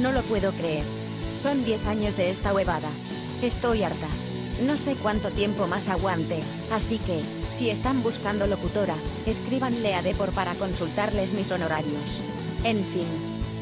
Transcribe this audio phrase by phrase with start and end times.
[0.00, 0.84] No lo puedo creer.
[1.34, 2.88] Son 10 años de esta huevada.
[3.42, 4.08] Estoy harta.
[4.64, 6.40] No sé cuánto tiempo más aguante,
[6.72, 7.20] así que,
[7.50, 8.94] si están buscando locutora,
[9.26, 12.22] escríbanle a Depor para consultarles mis honorarios.
[12.64, 13.06] En fin.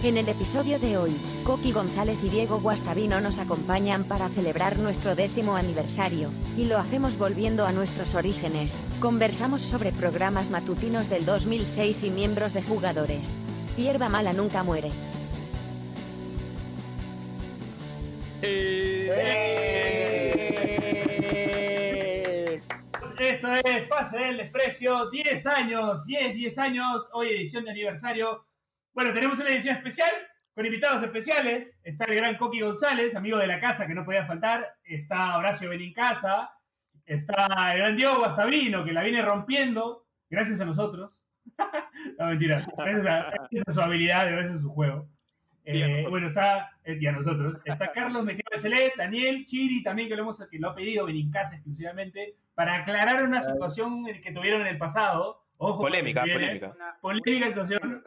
[0.05, 5.17] En el episodio de hoy, Coqui González y Diego Guastavino nos acompañan para celebrar nuestro
[5.17, 8.81] décimo aniversario, y lo hacemos volviendo a nuestros orígenes.
[9.01, 13.39] Conversamos sobre programas matutinos del 2006 y miembros de jugadores.
[13.77, 14.93] Hierba mala nunca muere.
[23.19, 28.47] Esto es Pase del Desprecio, 10 años, 10, 10 años, hoy edición de aniversario.
[28.95, 30.11] Bueno, tenemos una edición especial
[30.55, 31.81] con invitados especiales.
[31.83, 34.77] Está el gran Coqui González, amigo de la casa que no podía faltar.
[34.85, 36.53] Está Horacio Benincasa.
[37.05, 41.19] Está el gran Diego Guastavino, que la viene rompiendo gracias a nosotros.
[42.19, 42.65] no, mentira.
[42.77, 45.09] Gracias a, gracias a su habilidad, gracias a su juego.
[45.71, 50.17] Eh, bueno, está, eh, y a nosotros, está Carlos Mejía Bachelet, Daniel Chiri, también que
[50.17, 54.69] lo, hemos, que lo ha pedido Benincasa exclusivamente, para aclarar una situación que tuvieron en
[54.69, 55.45] el pasado.
[55.59, 56.59] Ojo, Polémica, se viene.
[56.59, 56.99] polémica.
[57.03, 58.03] Polémica situación,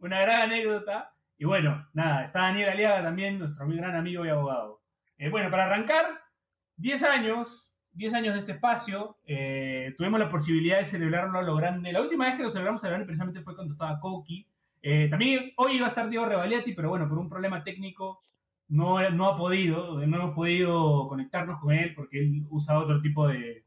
[0.00, 1.14] una gran anécdota.
[1.38, 4.82] Y bueno, nada, está Daniel Aliaga también, nuestro muy gran amigo y abogado.
[5.16, 6.04] Eh, bueno, para arrancar,
[6.76, 11.56] 10 años, 10 años de este espacio, eh, tuvimos la posibilidad de celebrarlo a lo
[11.56, 11.92] grande.
[11.92, 14.46] La última vez que lo celebramos a lo grande precisamente fue cuando estaba Coqui.
[14.82, 18.20] Eh, también hoy iba a estar Diego Revaliati, pero bueno, por un problema técnico
[18.68, 23.26] no, no ha podido, no hemos podido conectarnos con él porque él usa otro tipo
[23.28, 23.64] de,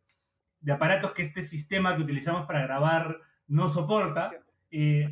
[0.61, 4.31] de aparatos que este sistema que utilizamos para grabar no soporta.
[4.71, 5.03] Eh,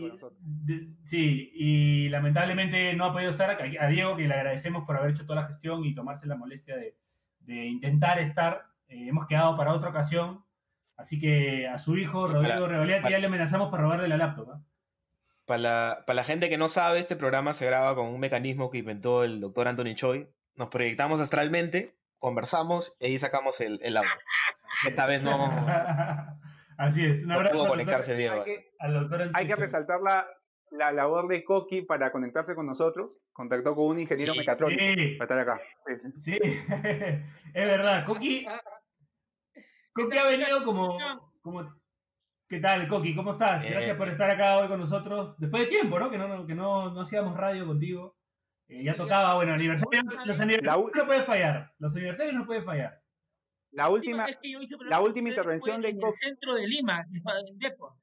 [0.00, 0.08] y-
[0.40, 3.64] de- sí, y lamentablemente no ha podido estar acá.
[3.80, 6.76] A Diego, que le agradecemos por haber hecho toda la gestión y tomarse la molestia
[6.76, 6.96] de,
[7.40, 8.62] de intentar estar.
[8.88, 10.42] Eh, hemos quedado para otra ocasión.
[10.96, 12.32] Así que a su hijo, Sí,
[12.68, 14.50] Rodrigo para- ya le amenazamos para robarle la laptop.
[14.52, 14.62] ¿ah?
[15.46, 18.70] Para la, para la gente que no sabe, este programa se graba con un mecanismo
[18.70, 20.28] que inventó el doctor Anthony Choi.
[20.54, 24.10] Nos proyectamos astralmente, conversamos y ahí sacamos el, el audio.
[24.86, 25.32] Esta vez no,
[26.78, 27.22] Así es.
[27.22, 28.34] Un no abrazo pudo al conectarse doctor, Diego.
[28.34, 29.56] Hay que, al doctor hay que Antonio.
[29.56, 30.26] resaltar la,
[30.70, 33.20] la labor de Coqui para conectarse con nosotros.
[33.32, 35.60] Contactó con un ingeniero Sí, mecatrónico Sí, para estar acá.
[35.86, 36.20] Sí, sí.
[36.20, 36.38] Sí,
[37.54, 38.04] es verdad.
[38.04, 38.46] Coqui,
[39.92, 40.96] Coqui ha venido como,
[41.42, 41.81] como...
[42.52, 43.14] ¿Qué tal, Coqui?
[43.14, 43.62] ¿Cómo estás?
[43.62, 43.72] Bien.
[43.72, 45.34] Gracias por estar acá hoy con nosotros.
[45.38, 46.10] Después de tiempo, ¿no?
[46.10, 48.14] Que no, no- que no, no hacíamos radio contigo.
[48.68, 50.02] Eh, ya tocaba, bueno, aniversario.
[50.26, 51.72] Los aniversarios no pueden fallar.
[51.78, 53.00] Los aniversarios no pueden fallar.
[53.70, 56.12] La última, vez que yo hice la última intervención de en el Coqui.
[56.18, 57.06] centro de Lima,
[57.48, 57.94] en Depor.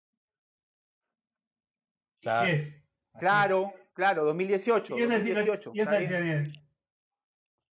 [2.20, 2.48] Claro.
[2.48, 2.84] ¿Qué es?
[3.20, 4.96] Claro, claro, 2018.
[4.96, 6.44] ¿Qué ibas a decir, 2018, ¿Qué ibas a está decir, bien.
[6.44, 6.69] Daniel?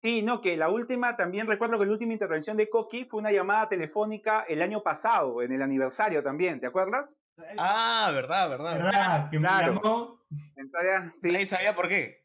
[0.02, 3.32] Sí, no, que la última, también recuerdo que la última intervención de Coqui fue una
[3.32, 7.18] llamada telefónica el año pasado, en el aniversario también, ¿te acuerdas?
[7.58, 8.74] Ah, verdad, verdad.
[8.76, 8.84] verdad.
[8.92, 9.30] ¿Verdad?
[9.30, 9.74] Que me Claro.
[9.74, 10.20] llamó,
[10.54, 12.24] Entonces, sí, Nadie sabía por qué.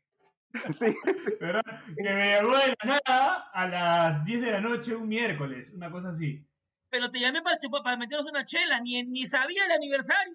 [0.78, 0.94] sí,
[1.40, 1.62] ¿verdad?
[1.96, 5.90] Que me llamó de la nada a las 10 de la noche un miércoles, una
[5.90, 6.46] cosa así.
[6.92, 10.34] Pero te llamé para, chupar- para meternos una chela, ni, ni sabía el aniversario.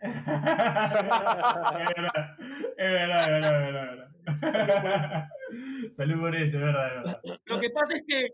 [0.00, 0.26] es
[1.86, 2.36] verdad,
[2.76, 5.28] es verdad, es verdad, es verdad, es verdad.
[5.96, 7.22] Salud por eso, es verdad, es verdad.
[7.46, 8.28] Lo que pasa es que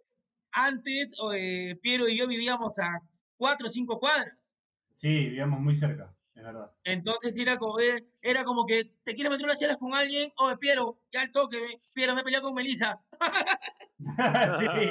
[0.53, 3.01] antes eh, Piero y yo vivíamos a
[3.37, 4.57] cuatro o cinco cuadras.
[4.97, 6.71] Sí, vivíamos muy cerca, es verdad.
[6.85, 10.57] Entonces era como, era, era como que te quieres meter unas chelas con alguien, oye
[10.57, 11.59] Piero, ya al toque,
[11.93, 13.01] Piero me he peleado con Melissa.
[13.99, 14.91] sí.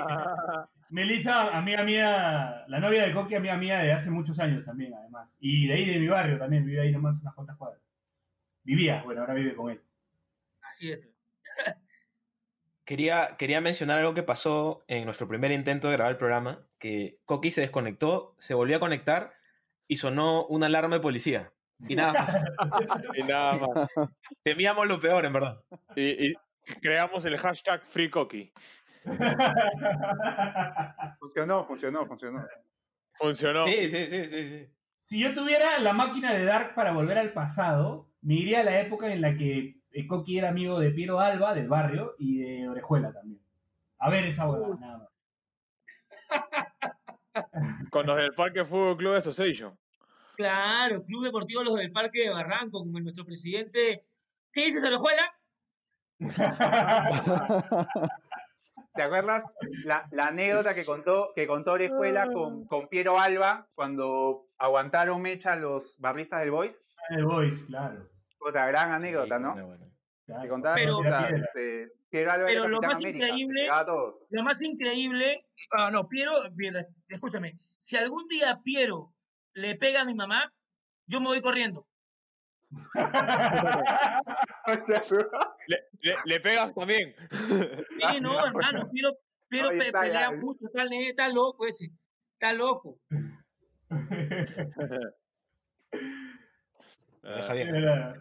[0.89, 5.29] Melissa, amiga mía, la novia de Coqui, amiga mía de hace muchos años también, además.
[5.39, 7.81] Y de ahí de mi barrio también, vivía ahí nomás unas cuantas cuadras.
[8.63, 9.81] Vivía, bueno, ahora vive con él.
[10.61, 11.09] Así es.
[12.85, 17.19] Quería, quería mencionar algo que pasó en nuestro primer intento de grabar el programa, que
[17.25, 19.33] Coqui se desconectó, se volvió a conectar
[19.87, 21.51] y sonó una alarma de policía.
[21.87, 22.45] Y nada más.
[23.15, 23.87] Y nada más.
[24.43, 25.61] Temíamos lo peor, en verdad.
[25.95, 26.35] Y, y
[26.81, 28.51] creamos el hashtag FreeCoqui.
[31.19, 32.47] funcionó, funcionó, funcionó.
[33.13, 33.67] Funcionó.
[33.67, 34.49] Sí, sí, sí, sí.
[34.49, 34.69] sí.
[35.05, 38.81] Si yo tuviera la máquina de Dark para volver al pasado, me iría a la
[38.81, 42.67] época en la que eh, Coqui era amigo de Piero Alba, del barrio, y de
[42.67, 43.41] Orejuela también.
[43.99, 45.09] A ver esa huevada, nada más.
[47.91, 49.77] Con los del Parque Fútbol Club Association.
[50.35, 54.03] Claro, Club Deportivo Los del Parque de Barranco, con nuestro presidente.
[54.51, 55.33] ¿Qué dices, Orejuela?
[58.95, 59.43] ¿Te acuerdas
[59.85, 65.55] la, la anécdota que contó, que contó Orejuela con, con Piero Alba cuando aguantaron mecha
[65.55, 66.83] los barristas del Boys?
[67.09, 68.09] El Boys, claro.
[68.39, 69.51] Otra gran anécdota, Sí, ¿no?
[69.53, 69.85] bueno, bueno.
[70.25, 70.41] claro.
[70.41, 74.25] Que contaba Pero- puta, este, Pero lo más América, increíble- llegaba a todos.
[74.29, 75.39] Lo más increíble,
[75.71, 76.75] ah, no, Piero, bien,
[77.09, 79.13] escúchame, si algún día Piero
[79.53, 80.51] le pega a mi mamá,
[81.05, 81.85] yo me voy corriendo.
[85.67, 87.15] Le, le- le pegas también.
[87.31, 87.31] Sí,
[88.21, 89.17] no, hermano, Piero,
[89.49, 90.37] Piero pe- está, pelea ya.
[90.37, 91.91] mucho, está, está loco ese.
[92.33, 92.99] Está loco.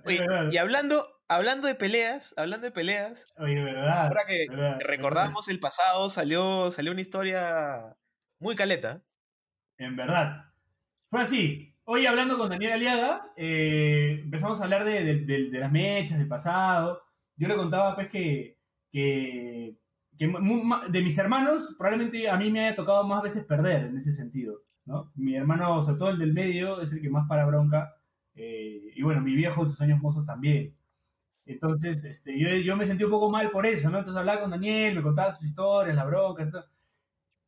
[0.04, 4.06] Oye, y hablando, hablando de peleas, hablando de peleas, Oye, verdad.
[4.08, 7.96] ahora que verdad, recordamos el pasado, salió, salió una historia
[8.38, 9.02] muy caleta.
[9.78, 10.44] En verdad.
[11.10, 11.74] Fue así.
[11.84, 16.18] Hoy hablando con Daniel Aliaga, eh, empezamos a hablar de, de- de- de las mechas,
[16.18, 17.02] del pasado.
[17.36, 18.58] Yo le contaba pues que,
[18.90, 19.76] que,
[20.18, 24.12] que de mis hermanos, probablemente a mí me haya tocado más veces perder en ese
[24.12, 24.62] sentido.
[24.84, 25.12] ¿no?
[25.14, 27.94] Mi hermano, sobre todo el del medio, es el que más para bronca.
[28.34, 30.75] eh, y bueno, mi viejo en sus años mozos también.
[31.46, 33.98] Entonces, este, yo, yo me sentí un poco mal por eso, ¿no?
[33.98, 36.64] Entonces hablaba con Daniel, me contaba sus historias, las broncas, todo.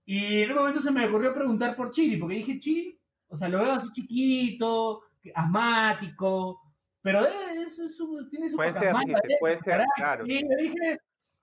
[0.05, 2.99] Y en un momento se me ocurrió preguntar por Chiri, porque dije, Chiri,
[3.29, 5.03] o sea, lo veo así chiquito,
[5.35, 6.61] asmático,
[7.03, 9.95] pero es- es su- tiene su Puede ser, dijiste, eh, puede su ser, carácter.
[10.05, 10.25] claro.
[10.27, 10.99] Sí, le dije,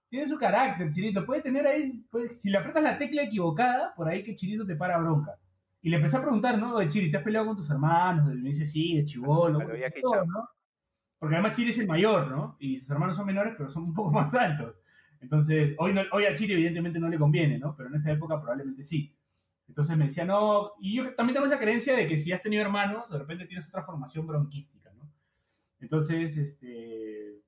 [0.09, 1.25] tiene su carácter, Chirito.
[1.25, 4.75] Puede tener ahí, puede- si le aprietas la tecla equivocada, por ahí que Chirito te
[4.75, 5.35] para bronca.
[5.81, 6.75] Y le empecé a preguntar, ¿no?
[6.75, 8.33] Oye, Chiri, ¿te has peleado con tus hermanos?
[8.33, 9.59] Y me dice, sí, de chivolo.
[10.01, 10.25] Todo.
[10.25, 10.49] ¿no?
[11.25, 12.55] Porque además Chiri es el mayor, ¿no?
[12.59, 14.75] Y sus hermanos son menores, pero son un poco más altos.
[15.21, 17.75] Entonces, hoy, no- hoy a Chiri evidentemente no le conviene, ¿no?
[17.75, 19.11] Pero en esa época probablemente sí.
[19.67, 22.61] Entonces me decía, no, y yo también tengo esa creencia de que si has tenido
[22.61, 25.11] hermanos, de repente tienes otra formación bronquística, ¿no?
[25.79, 27.41] Entonces, este,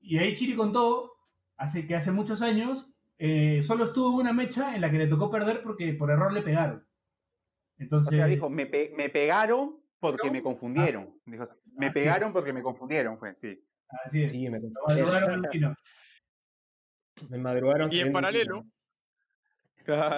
[0.00, 1.14] y ahí Chiri contó,
[1.56, 2.88] hace que hace muchos años,
[3.18, 6.32] eh, solo estuvo en una mecha en la que le tocó perder porque por error
[6.32, 6.76] le pegaron.
[6.78, 10.32] O Entonces, sea, dijo, me, pe- me pegaron porque ¿No?
[10.32, 11.20] me confundieron.
[11.24, 11.44] Dijo,
[11.76, 11.94] me Ah, sí.
[11.94, 13.58] pegaron porque me confundieron, fue, sí.
[14.04, 14.30] así es.
[14.32, 15.74] Sí, me, madrugaron tiro.
[17.28, 17.92] me madrugaron.
[17.92, 18.64] Y en paralelo,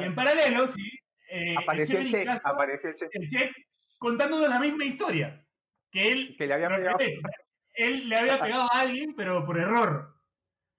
[0.01, 0.83] Y en paralelo, sí,
[1.31, 3.09] eh, Apareció el Che check, apareció el check.
[3.13, 3.51] el Che
[3.99, 5.45] contándonos la misma historia.
[5.91, 6.99] Que él, Que le había pegado.
[7.75, 10.15] él le había pegado a alguien, pero por error.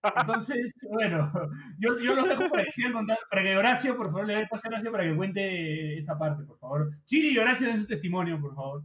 [0.03, 1.31] Entonces, bueno,
[1.77, 4.67] yo, yo lo dejo para que contando, para que Horacio, por favor, le dé paso
[4.67, 6.89] a Horacio para que cuente esa parte, por favor.
[7.05, 8.83] Chiri y Horacio den su testimonio, por favor.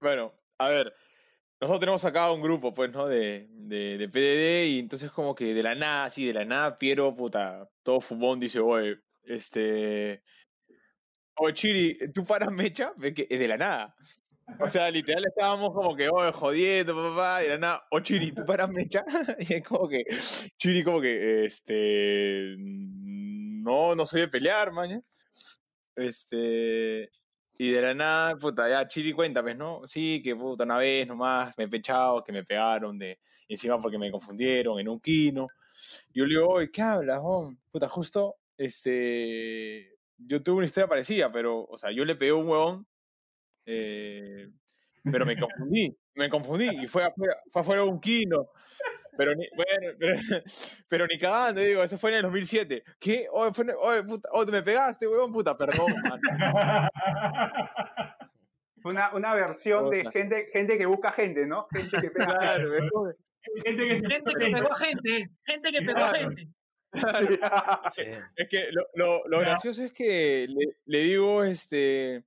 [0.00, 0.94] Bueno, a ver,
[1.60, 3.06] nosotros tenemos acá un grupo, pues, ¿no?
[3.06, 6.76] De, de, de PDD y entonces como que de la nada, así, de la nada,
[6.76, 10.22] Piero, puta, todo fumón, dice, oye, este...
[11.36, 12.92] Oye, Chiri, ¿tú paras mecha?
[12.98, 13.94] Ve que es de la nada.
[14.58, 18.32] O sea, literal estábamos como que, oye, jodiendo, papá, y de la nada, oh, Chiri,
[18.32, 19.04] ¿tú paras mecha?
[19.38, 20.04] Y es como que,
[20.58, 22.56] Chiri como que, este...
[22.58, 25.00] No, no soy de pelear, maña.
[25.96, 27.10] Este...
[27.58, 29.82] Y de la nada, puta, ya Chiri cuenta, pues, ¿no?
[29.86, 33.18] Sí, que puta, una vez nomás me he pechado, que me pegaron de
[33.48, 35.46] encima porque me confundieron en un kino.
[36.14, 37.58] Yo le digo, oye, ¿qué hablas, hom?
[37.70, 42.34] Puta, justo, este, yo tuve una historia parecida, pero, o sea, yo le pegué a
[42.36, 42.86] un huevón,
[43.72, 44.48] eh,
[45.10, 48.48] pero me confundí, me confundí, y fue afuera, fue afuera de un kino.
[49.16, 50.14] Pero ni, bueno, pero,
[50.88, 52.82] pero ni cagando, digo, eso fue en el 2007.
[52.98, 53.26] ¿Qué?
[53.30, 55.86] Oye, fue en- oye, puta, oye, me pegaste, huevón, puta, perdón.
[58.82, 60.10] Fue una, una versión de Puta.
[60.12, 61.66] gente, gente que busca gente, ¿no?
[61.70, 62.38] Gente que pega.
[62.38, 62.70] Claro,
[63.62, 66.18] Gente que Gente que pegó gente, gente que pegó Claro.
[66.18, 66.48] gente.
[67.92, 68.02] Sí.
[68.36, 72.24] Es que lo, lo, lo gracioso es que le, le digo, este,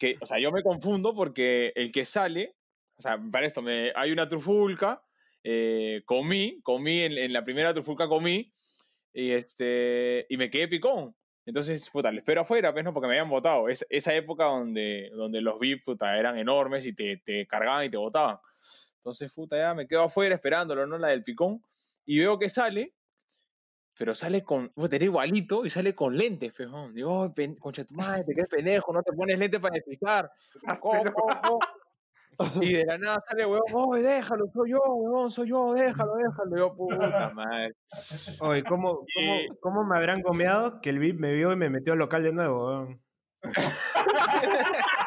[0.00, 2.56] que, o sea, yo me confundo porque el que sale,
[2.96, 5.04] o sea, para esto, me, hay una trufulca,
[5.44, 8.50] eh, comí, comí, en, en la primera trufulca comí,
[9.12, 11.14] y este, y me quedé picón.
[11.44, 12.94] Entonces, puta, le espero afuera, pues, ¿no?
[12.94, 13.68] Porque me habían votado.
[13.68, 17.90] Es, esa época donde, donde los VIP, puta, eran enormes y te, te cargaban y
[17.90, 18.38] te votaban.
[18.98, 20.98] Entonces, puta, ya me quedo afuera esperándolo, ¿no?
[20.98, 21.62] La del picón.
[22.06, 22.94] Y veo que sale,
[24.00, 26.94] pero sale con, puta, era igualito y sale con lentes, fejón.
[26.94, 29.74] Digo, "Ay, pen- concha de tu madre, te quedas pendejo, no te pones lentes para
[29.74, 30.30] despistar.
[30.80, 31.58] ¿Cómo, cómo,
[32.38, 32.62] cómo?
[32.62, 36.56] Y de la nada sale, weón, oye, déjalo, soy yo, weón, soy yo, déjalo, déjalo.
[36.56, 37.74] Yo, puta madre.
[38.40, 41.68] Oye, ¿cómo, cómo, Y- cómo me habrán gomeado que el VIP me vio y me
[41.68, 42.68] metió al local de nuevo?
[42.68, 43.02] weón?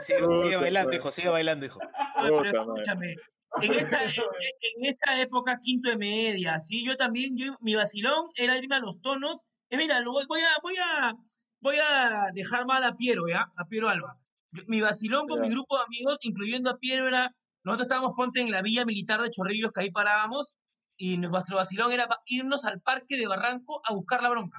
[0.00, 1.00] Sigue, bailando, pues.
[1.00, 1.78] hijo, sigue bailando, hijo.
[2.20, 2.82] Pero Puta madre.
[2.82, 3.16] escúchame,
[3.62, 8.26] en esa, en, en esa época, quinto de media, sí, yo también, yo, mi vacilón
[8.36, 9.44] era irme a los tonos.
[9.70, 11.14] Eh, mira, lo voy, voy a, voy a,
[11.60, 13.46] voy a dejar mal a Piero, ¿ya?
[13.56, 14.18] A Piero Alba.
[14.50, 15.48] Yo- mi vacilón con Ya.
[15.48, 19.20] mi grupo de amigos, incluyendo a Piero, era, nosotros estábamos, ponte, en la villa militar
[19.22, 20.54] de Chorrillos, que ahí parábamos,
[20.96, 24.58] y nuestro vacilón era irnos al parque de Barranco a buscar la bronca.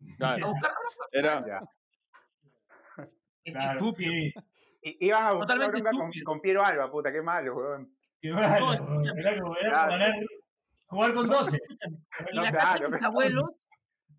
[0.00, 1.06] A Claro, buscar la bronca.
[1.12, 1.60] era, Ya.
[3.44, 4.12] Es Claro, estúpido.
[5.00, 7.96] Iban a buscar bronca con, con Piero Alba, puta, qué malo, weón.
[8.20, 8.74] qué malo.
[8.74, 9.00] No,
[9.54, 10.14] Claro.
[10.86, 11.58] jugar con 12.
[12.32, 13.50] Y la casa de mis abuelos,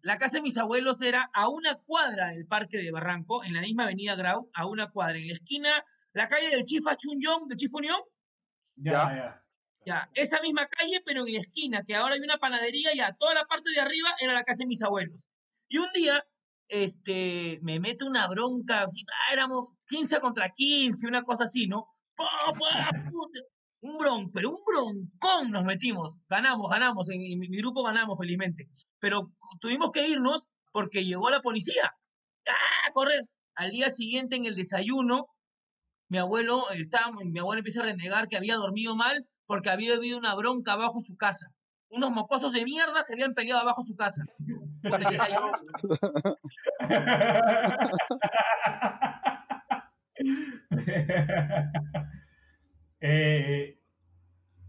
[0.01, 3.61] la casa de mis abuelos era a una cuadra del Parque de Barranco, en la
[3.61, 5.17] misma avenida Grau, a una cuadra.
[5.17, 5.83] En la esquina,
[6.13, 7.99] la calle del Chifa Chunyong, del Chifa Unión,
[8.75, 9.15] Ya, Ya.
[9.15, 9.43] ya.
[9.85, 13.33] ya, esa misma calle, pero en la esquina, que ahora hay una panadería, ya, toda
[13.33, 15.29] la parte de arriba era la casa de mis abuelos.
[15.69, 16.23] Y un día,
[16.69, 21.87] este, me mete una bronca, así, ah, éramos 15 contra 15, una cosa así, ¿no?
[23.81, 26.17] Un bron, pero un broncón nos metimos.
[26.29, 28.67] Ganamos, ganamos, en, mi, grupo ganamos felizmente.
[28.99, 31.93] Pero tuvimos que irnos porque llegó la policía.
[32.47, 33.23] ¡Ah, correr!
[33.55, 35.27] Al día siguiente en el desayuno,
[36.09, 40.17] mi abuelo, estaba, mi abuelo empieza a renegar que había dormido mal porque había habido
[40.17, 41.47] una bronca abajo su casa.
[41.89, 44.23] Unos mocosos de mierda se habían peleado abajo su casa.
[44.81, 45.51] Desayuno.
[53.01, 53.79] eh,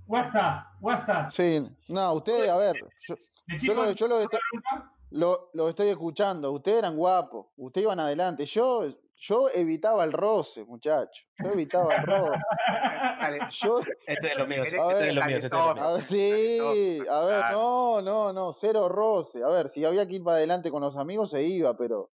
[0.07, 1.31] Guasta, Guasta.
[1.31, 3.15] Sí, no, ustedes, a ver, yo,
[3.61, 6.51] yo lo, yo lo estoy, nunca- lo, lo estoy escuchando.
[6.53, 8.47] Ustedes eran guapos, ustedes iban adelante.
[8.47, 8.87] Yo,
[9.19, 11.25] yo evitaba el roce, muchacho.
[11.43, 12.39] Yo evitaba el roce.
[13.51, 18.01] Yo, Este es míos, Eres- este es este es a ver, sí, a ver, no,
[18.01, 19.43] no, no, cero roce.
[19.43, 22.11] A ver, si había que ir para adelante con los amigos, se iba, pero,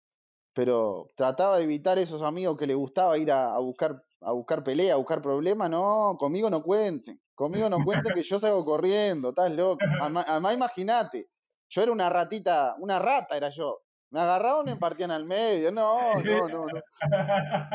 [0.52, 4.62] pero trataba de evitar esos amigos que le gustaba ir a, a buscar, a buscar
[4.62, 5.70] pelea, a buscar problemas.
[5.70, 7.20] No, conmigo no cuenten.
[7.34, 9.78] Conmigo no cuenten que yo salgo corriendo, estás loco.
[10.00, 11.30] Además, además, imagínate,
[11.70, 13.80] yo era una ratita, una rata era yo.
[14.10, 15.70] Me agarraban y me partían al medio.
[15.70, 16.80] No, no, no, no.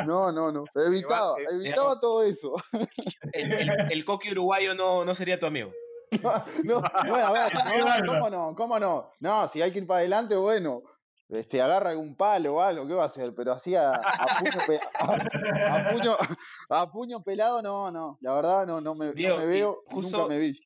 [0.06, 0.66] No, no, no.
[0.76, 2.54] Evitaba, eh, evitaba todo eso.
[3.32, 5.72] El, el, el coqui uruguayo no, no sería tu amigo.
[6.64, 7.54] No, bueno, a ver,
[8.06, 8.14] no.
[8.14, 8.56] ¿cómo no?
[8.56, 9.12] ¿Cómo no?
[9.20, 10.82] No, si hay que ir para adelante, bueno,
[11.30, 13.34] este, agarra algún palo o algo, ¿qué va a hacer?
[13.34, 15.14] Pero así a, a puño, pe- a-
[15.76, 16.18] a puño-
[16.70, 18.18] a puño pelado, no, no.
[18.22, 19.14] La verdad, no, no me, no
[19.48, 20.60] veo, justo- nunca me vi.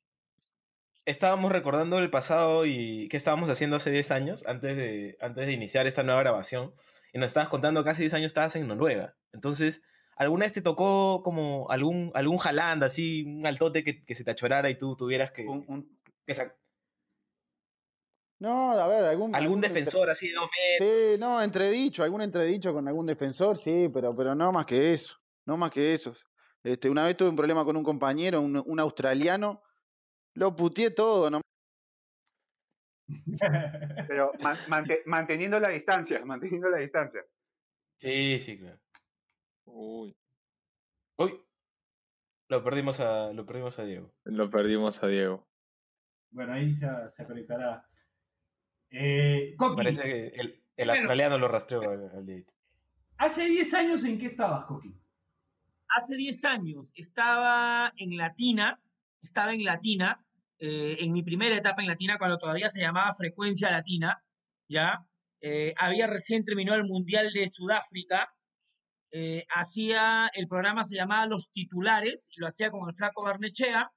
[1.09, 5.53] Estábamos recordando el pasado y qué estábamos haciendo hace 10 años, antes de, antes de
[5.53, 6.71] iniciar esta nueva grabación.
[7.13, 9.15] Y nos estabas contando que hace 10 años estabas en Noruega.
[9.33, 9.81] Entonces,
[10.15, 14.29] ¿alguna vez te tocó como algún, algún jalanda, así, un altote que, que se te
[14.29, 16.35] achorara y tú tuvieras que, un- un- que
[18.39, 20.43] No, a ver, algún, algún entre- defensor así de dos
[20.79, 20.89] metros?
[21.13, 25.17] Sí, no, entredicho, algún entredicho con algún defensor, sí, pero, pero no más que eso,
[25.45, 26.13] no más que eso.
[26.63, 29.63] Este, una vez tuve un problema con un compañero, un, un australiano,
[30.39, 31.41] lo puteé todo, no
[34.07, 37.21] pero man- mante- manteniendo la distancia, manteniendo la distancia.
[37.99, 38.79] Sí, sí, claro.
[39.65, 40.15] Uy,
[41.17, 41.41] Uy,
[42.49, 44.13] lo perdimos a, lo perdimos a Diego.
[44.23, 45.47] lo perdimos a Diego.
[46.31, 47.85] Bueno, ahí se, se conectará.
[48.91, 50.93] Eh, Coqui, Parece que el, el Bueno.
[50.93, 52.45] australiano lo rastreó al, al
[53.17, 54.95] hace 10 años en qué estabas, Coqui.
[55.89, 58.81] hace 10 años estaba en Latina,
[59.21, 60.25] estaba en Latina,
[60.59, 64.23] eh, en mi primera etapa en Latina, cuando todavía se llamaba Frecuencia Latina,
[64.67, 65.05] ¿ya?
[65.41, 68.29] Eh, había recién terminado el Mundial de Sudáfrica,
[69.11, 73.91] eh, hacía, el programa se llamaba Los Titulares, y lo hacía con el flaco Barnechea,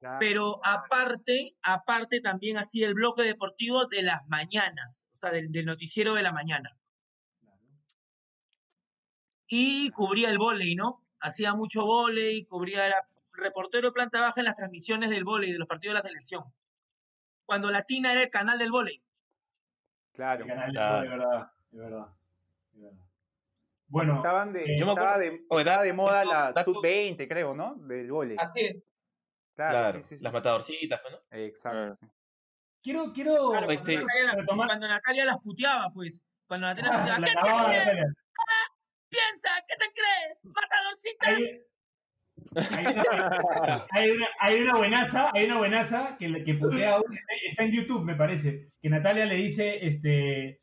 [0.00, 0.18] Claro.
[0.20, 5.64] pero aparte, aparte también hacía el bloque deportivo de las mañanas, o sea, del, del
[5.66, 6.78] noticiero de la mañana.
[9.48, 11.06] Y cubría el vóley, ¿no?
[11.20, 15.58] Hacía mucho vóley, cubría, era reportero de planta baja en las transmisiones del vóley, de
[15.58, 16.44] los partidos de la selección.
[17.46, 19.02] Cuando Latina era el canal del vóley.
[20.12, 20.44] Claro.
[20.44, 21.00] El canal de Ah.
[21.02, 22.06] de verdad, de verdad.
[22.72, 22.98] de verdad.
[23.86, 27.54] Bueno, Estaban de, eh, estaba acuerdo- de, Oye, estaba de moda la dato- sub-20, creo,
[27.54, 27.74] ¿no?
[27.76, 28.36] Del vóley.
[28.40, 28.82] Así es.
[29.54, 30.24] Claro, Claro, sí, sí, sí.
[30.24, 31.18] las matadorcitas, ¿no?
[31.30, 31.94] Exacto.
[32.00, 32.14] Claro.
[32.82, 36.24] quiero, quiero Claro, Este- cuando, Natalia, retomar- cuando Natalia las puteaba, pues.
[36.46, 37.96] Cuando Natalia las Ah, puteaba, la ¿qué te crees?
[37.96, 38.14] Natalia.
[39.08, 40.44] Piensa, ¿qué te crees?
[40.44, 41.70] Matadorcita.
[42.76, 47.64] Hay una, hay, una, hay una buenaza, hay una buenaza que, que putea, un- está
[47.64, 50.60] en YouTube, me parece, que Natalia le dice, este,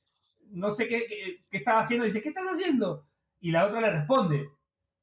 [0.52, 3.06] no sé qué, qué, qué estaba haciendo, dice, ¿qué estás haciendo?
[3.40, 4.50] Y la otra le responde.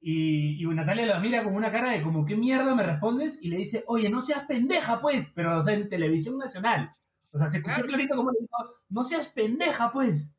[0.00, 3.38] Y, y Natalia la mira con una cara de como, ¿qué mierda me respondes?
[3.42, 6.92] Y le dice, oye, no seas pendeja, pues, pero o sea, en televisión nacional.
[7.33, 7.88] O sea, se escuchó Claro.
[7.88, 8.57] clarito como le dijo,
[8.90, 10.33] no seas pendeja, pues.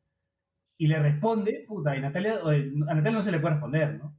[0.78, 4.18] Y le responde, puta, y Natalia, a Natalia no se le puede responder, ¿no?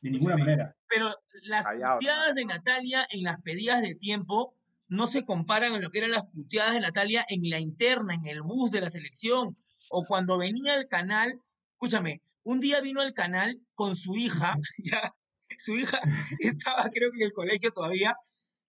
[0.00, 0.76] De ninguna manera.
[0.88, 4.54] Pero las Callado, puteadas de Natalia en las pedidas de tiempo
[4.88, 8.26] no se comparan a lo que eran las puteadas de Natalia en la interna, en
[8.26, 9.56] el bus de la selección,
[9.90, 11.40] o cuando venía al canal,
[11.72, 15.14] escúchame, un día vino al canal con su hija, ya,
[15.58, 16.00] su hija
[16.40, 18.16] estaba creo que en el colegio todavía,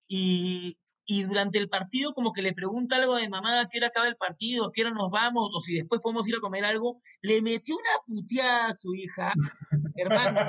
[0.07, 0.77] y,
[1.09, 4.09] y durante el partido como que le pregunta algo de mamá, ¿a qué hora acaba
[4.09, 4.65] el partido?
[4.67, 5.49] ¿A qué hora nos vamos?
[5.55, 9.33] O si después podemos ir a comer algo, le metió una puteada a su hija,
[9.95, 10.39] hermano,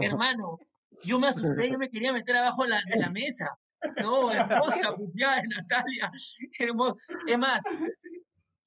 [0.00, 0.58] hermano,
[1.02, 3.46] yo me asusté, yo me quería meter abajo de la, de la mesa.
[4.02, 6.10] No, hermosa puteada de Natalia.
[6.58, 6.94] Hermosa.
[7.26, 7.62] Es más,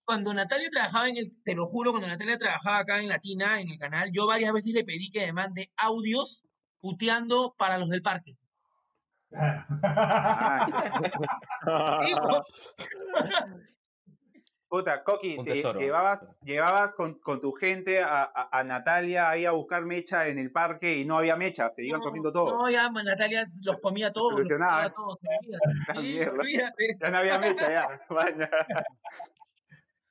[0.05, 3.69] cuando Natalia trabajaba en el, te lo juro, cuando Natalia trabajaba acá en Latina, en
[3.69, 6.45] el canal, yo varias veces le pedí que me mande audios
[6.81, 8.37] puteando para los del parque.
[14.69, 19.51] Puta, Coqui, te- llevabas, llevabas con, con tu gente a, a- a Natalia ahí a
[19.51, 22.57] buscar mecha en el parque y no había mecha, se iban No, comiendo todo.
[22.57, 24.91] No, ya ma, Natalia los comía todos, los comía
[26.01, 26.97] Sí, olvídate.
[26.99, 28.01] Ya no había mecha, ya.
[28.09, 28.49] Vaya.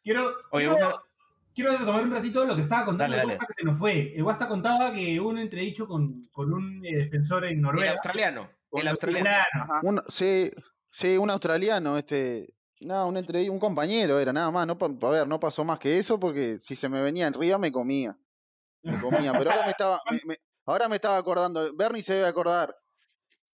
[0.05, 1.03] Quiero, Oye, quiero, una-
[1.53, 3.53] quiero retomar un ratito lo que estaba contando Dale, el dale.
[3.57, 4.15] Que se nos fue.
[4.15, 7.93] El Guasta contaba que hubo un entredicho con, con un eh, defensor en El Noruega.
[7.95, 8.49] australiano.
[8.73, 9.29] El Un- australiano.
[9.83, 10.51] Un- sí,
[10.91, 15.29] sí, un australiano, este, no, un entre, un compañero era nada más, no, a ver,
[15.29, 18.17] no pasó más que eso porque si se me venía arriba me comía,
[18.83, 20.37] me comía, pero ahora me estaba, me- me-
[20.67, 22.75] ahora me estaba acordando, Bernie se debe acordar,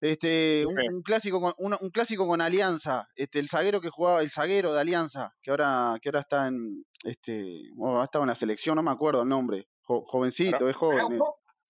[0.01, 4.31] este, un, clásico con, un, un clásico con Alianza, este, el zaguero que jugaba, el
[4.31, 8.35] zaguero de Alianza, que ahora, que ahora está en, este, oh, ha estado en la
[8.37, 11.19] selección, no me acuerdo el nombre, jo- jovencito, es joven, eh.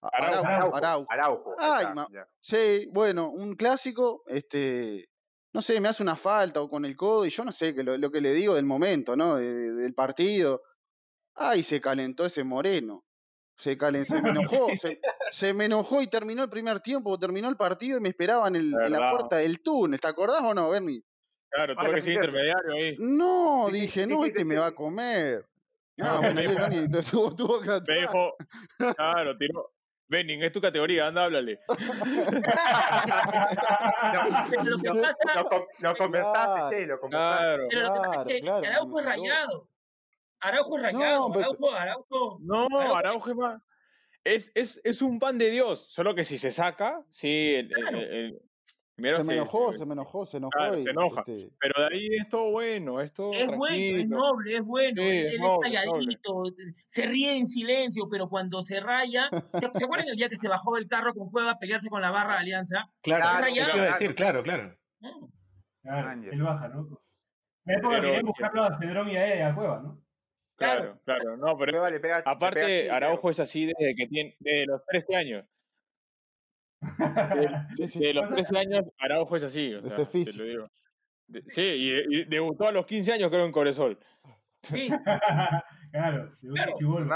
[0.01, 1.07] Araujo, Araujo.
[1.11, 2.29] Araujo, Ay, está.
[2.41, 5.09] Sí, bueno, un clásico, este,
[5.53, 7.83] no sé, me hace una falta o con el codo y yo no sé que
[7.83, 9.37] lo, lo que le digo del momento, ¿no?
[9.37, 10.63] De- de- del partido.
[11.35, 13.05] Ay, se calentó ese moreno.
[13.57, 15.01] Se calentó, se me enojó, se,
[15.33, 18.57] se me enojó y terminó el primer tiempo, terminó el partido y me esperaba en,
[18.57, 19.99] el- en la puerta del túnel.
[20.01, 21.03] ¿Te acordás o no, Bernie?
[21.51, 22.97] Claro, tuvo Vale, que ser intermediario ahí.
[23.01, 25.45] No, dije, no, este me va a comer.
[25.97, 28.37] No, No, bueno, me dijo,
[28.95, 29.73] claro, tiró.
[30.09, 31.61] Benning, es tu categoría, anda, háblale.
[34.65, 36.71] Lo que pasa- lo Lo conversaste, Claro.
[36.71, 37.45] sí, lo conversaste.
[37.45, 37.67] Claro.
[37.71, 39.69] Pero lo que pasa Claro, es que claro, Araujo es rayado.
[40.41, 41.29] Araujo es rayado.
[41.29, 42.39] No, Araujo, Araujo.
[42.43, 43.63] No, Araujo- Araujo es más.
[44.25, 45.87] Es, es, es un pan de Dios.
[45.91, 47.55] Solo que si se saca, sí.
[47.55, 47.99] El, el- Claro.
[47.99, 48.43] el- el-
[48.99, 50.51] primero Se me enojó, se- se me enojó, se enojó.
[50.51, 51.25] Claro, y, se enoja.
[51.27, 55.03] este, Pero de ahí es todo bueno, es todo Es bueno, es noble, es bueno.
[55.03, 56.43] Sí, él es es noble, es calladito,
[56.87, 59.31] se ríe en silencio, pero cuando se raya.
[59.31, 62.11] ¿Se, acuerdan el día que se bajó del carro con Cueva a pelearse con la
[62.11, 62.91] barra de Alianza?
[63.03, 63.93] Claro, Claro, eso iba a claro.
[63.93, 64.77] decir, claro, claro.
[65.83, 67.01] Claro, él baja, ¿no?
[67.65, 70.03] La época Pero- querían buscarlo a Cedrón y a, a Cueva, ¿no?
[70.57, 71.37] Claro, claro.
[71.37, 75.45] No, pero pega- pega aparte, Araujo es así desde que tiene, desde los 13 años.
[77.77, 77.99] sí, sí.
[78.01, 79.75] De los Pasa- 13 años, Araujo es así.
[79.75, 80.39] o Ese sea, te físico.
[80.45, 80.71] lo digo.
[81.27, 83.99] De- sí, y, y debutó a los 15 años, creo, en Coresol.
[84.63, 84.89] Sí.
[85.93, 87.15] claro, de Claro, chibolo.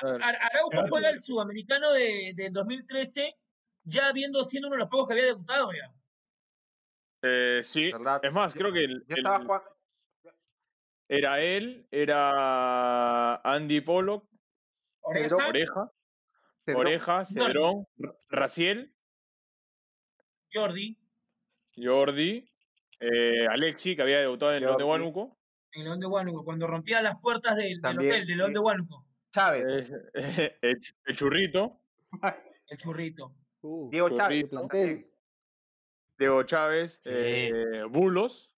[0.00, 0.86] Araujo Claro.
[0.90, 3.36] juega el sudamericano de, del 2013,
[3.84, 5.92] ya habiendo siendo uno de los pocos que había debutado ya.
[7.22, 7.90] Eh, sí.
[7.92, 8.20] ¿verdad?
[8.24, 9.68] Es más, creo que el- Ya el- estaba jugando.
[11.08, 14.26] era él, era Andy Pollock,
[15.00, 15.90] Oreja, Oreja,
[16.64, 16.80] Cedrón.
[16.86, 17.86] Oreja, Cedrón,
[18.28, 18.94] Raciel,
[20.52, 20.98] Jordi,
[21.76, 22.48] Jordi,
[23.00, 24.84] eh, Alexi, que había debutado en el León de.
[24.84, 25.38] Huánuco.
[25.72, 28.58] en León de Huánuco, cuando rompía las puertas del, del hotel de León de.
[28.60, 29.92] Huánuco, Chávez.
[30.14, 31.80] eh, el, el Churrito,
[32.68, 33.34] el churrito.
[33.62, 34.22] Uh, Diego Churrito.
[34.24, 34.50] Chávez.
[34.50, 35.10] plantel.
[36.16, 37.10] Diego Chávez, Sí.
[37.12, 38.53] eh, Bulos,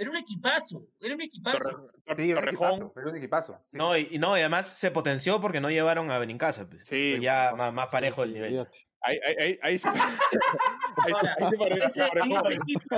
[0.00, 1.58] Era un equipazo, era un equipazo.
[1.58, 2.68] Torre- Sí, un Torrejón.
[2.70, 3.60] equipazo, pero un equipazo.
[3.66, 3.76] sí.
[3.76, 6.66] No, y, y no, y además se potenció porque no llevaron a Benincasa.
[6.66, 6.86] Pues.
[6.86, 8.66] Sí, Pues ya más, más parejo el nivel.
[9.02, 9.18] Ahí,
[9.62, 9.98] ahí, se, Ahora,
[11.38, 12.96] ahí se pare- Ese- en, ese equipo,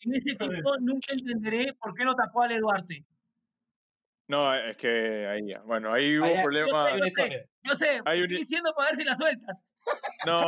[0.00, 3.04] en ese equipo nunca entenderé por qué no tapó a Duarte.
[4.28, 5.60] No, es que ahí ya.
[5.60, 6.70] Bueno, ahí hubo Ahí- problemas.
[6.72, 7.44] yo Hay sé, una historia.
[7.62, 9.64] Yo sé, Hay un- estoy diciendo para ver si las sueltas.
[10.26, 10.40] No,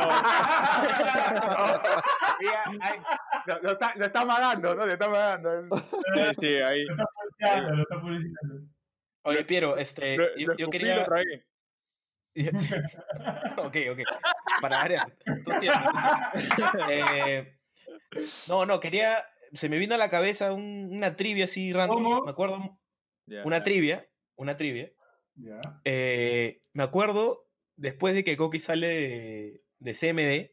[2.39, 2.99] Mira, ahí,
[3.45, 4.85] lo, lo está, lo está amagando, ¿no?
[4.85, 5.77] Le está amagando.
[5.77, 6.83] Sí, sí, ahí.
[6.85, 8.55] Lo está publicitando, lo está publicitando.
[9.23, 10.95] Oye, Piero, este, Lo, yo, lo yo quería...
[10.97, 11.45] lo tragué.
[13.57, 13.99] ok, ok.
[14.61, 14.87] Para
[15.59, 15.69] siempre.
[16.89, 17.57] Eh,
[18.47, 19.25] no, no, quería...
[19.53, 22.03] Se me vino a la cabeza un- una trivia así random.
[22.03, 22.25] ¿Cómo?
[22.25, 22.79] Me acuerdo...
[23.43, 24.07] Una trivia.
[24.35, 24.91] Una trivia.
[25.85, 30.51] Eh, me acuerdo, después de que Coqui sale de, de CMD,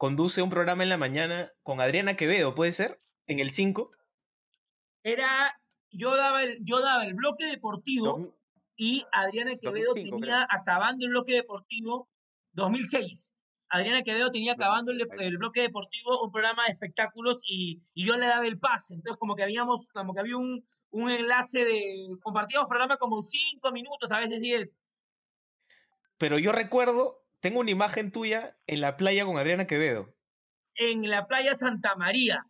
[0.00, 3.02] conduce un programa en la mañana con Adriana Quevedo, ¿puede ser?
[3.26, 3.90] En el 5.
[5.02, 5.60] Era,
[5.90, 8.34] yo daba el, yo daba el bloque deportivo
[8.76, 12.08] y Adriana Quevedo 2005 tenía acabando el bloque deportivo
[12.52, 13.34] 2006.
[13.68, 15.28] Adriana Quevedo tenía acabando el, 2006.
[15.28, 18.94] el bloque deportivo un programa de espectáculos y, y yo le daba el pase.
[18.94, 23.70] Entonces como que habíamos, como que había un, un enlace de, compartíamos programa como cinco
[23.70, 24.78] minutos, a veces 10.
[26.16, 30.14] Pero yo recuerdo, tengo una imagen tuya en la playa con Adriana Quevedo.
[30.74, 32.46] En la playa Santa María,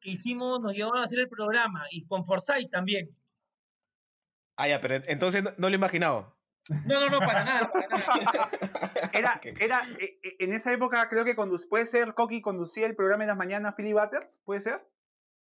[0.00, 3.10] que hicimos, nos llevaron a hacer el programa y con Forsyth también.
[4.56, 6.36] Ah, ya, pero entonces no, no lo imaginaba.
[6.86, 8.50] No, no, no, para nada, para nada.
[9.12, 12.94] Era, era, eh, eh, en esa época creo que condu- puede ser Coqui conducía el
[12.94, 14.86] programa en las mañanas Philly Butters, ¿puede ser?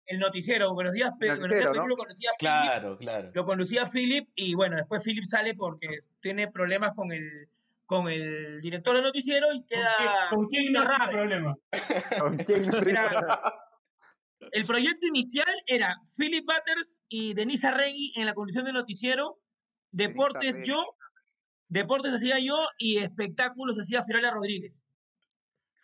[0.09, 1.87] el noticiero, Buenos Días, Buenos Días Perú ¿no?
[1.89, 3.31] lo conocía Philip, Claro, claro.
[3.35, 5.89] lo conducía Philip y bueno, después Philip sale porque
[6.21, 7.49] tiene problemas con el
[7.87, 11.13] con el director del noticiero y ¿Con queda quién- ¿Con quién no raro.
[11.13, 11.57] problema?
[12.21, 13.55] ¿Con quién no Era-
[14.53, 19.39] El proyecto inicial era Philip Butters y Denise Arregui en la conducción del noticiero,
[19.93, 20.85] Deportes yo,
[21.69, 24.87] Deportes hacía yo y Espectáculos hacía Fiorella Rodríguez.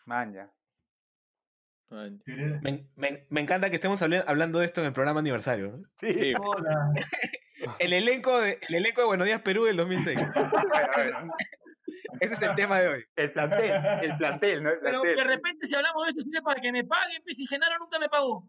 [0.07, 0.53] Ya.
[1.89, 2.23] Man.
[2.27, 5.73] Me, me- me encanta que estemos habl- hablando de esto en el programa aniversario.
[5.77, 5.85] ¿no?
[6.01, 6.13] Sí.
[6.13, 6.35] Sí.
[6.39, 6.93] Hola.
[7.79, 10.19] El elenco de, el elenco de Buenos Días Perú del 2006.
[10.35, 10.51] Bueno,
[10.97, 11.33] bueno.
[12.21, 13.05] Ese es el tema de hoy.
[13.17, 13.73] El plantel,
[14.03, 14.71] el plantel, ¿no?
[14.71, 17.47] El Pero de repente si hablamos de eso, sirve para que me paguen, pues si
[17.47, 18.47] Genaro nunca me pagó.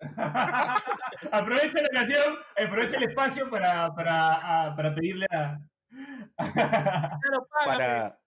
[1.32, 5.58] aprovecha la ocasión, aprovecha el espacio para, para, a- para pedirle a.
[6.38, 7.66] Genaro paga, pues.
[7.66, 8.18] Para,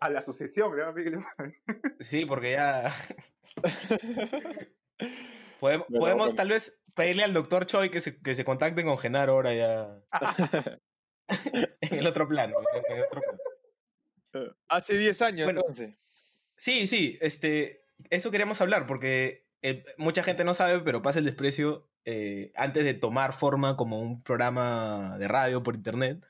[0.00, 0.94] A la sucesión, ¿no?
[2.00, 2.90] sí, porque ya.
[5.60, 9.52] Podemos, tal vez pedirle al doctor Choi que se, que se contacten con Genaro ahora
[9.54, 9.98] ya.
[11.82, 12.56] en el otro plano.
[12.88, 13.38] en el otro plano.
[14.68, 15.60] Hace 10 años, Bueno.
[15.60, 15.96] entonces.
[16.56, 21.24] Sí, sí, este, eso queríamos hablar porque eh, mucha gente no sabe, pero Pasa el
[21.24, 26.26] Desprecio, eh, antes de tomar forma como un programa de radio por internet,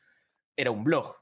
[0.56, 1.16] era un blog.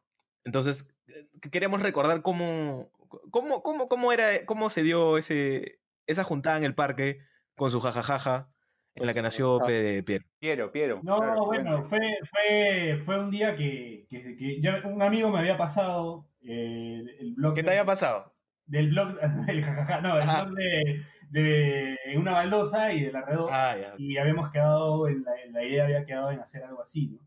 [0.44, 2.90] Entonces, eh, queremos recordar cómo,
[3.30, 7.20] cómo, cómo, cómo era, cómo se dio ese, esa juntada en el parque
[7.56, 8.52] con su jajajaja
[9.00, 10.24] en la que nació Piero.
[10.38, 11.00] Piero, Piero.
[11.02, 11.98] No, claro, bueno, fue,
[12.30, 17.34] fue, fue un día que, que, que yo- un amigo me había pasado eh, el
[17.34, 17.54] blog.
[17.54, 18.34] ¿Qué te de- había pasado?
[18.66, 23.50] Del blog, del jajaja, no, el blog de, de una baldosa y del alrededor.
[23.52, 23.94] Ah, ya.
[23.98, 27.18] y habíamos quedado, en la, en la idea había quedado en hacer algo así, ¿no?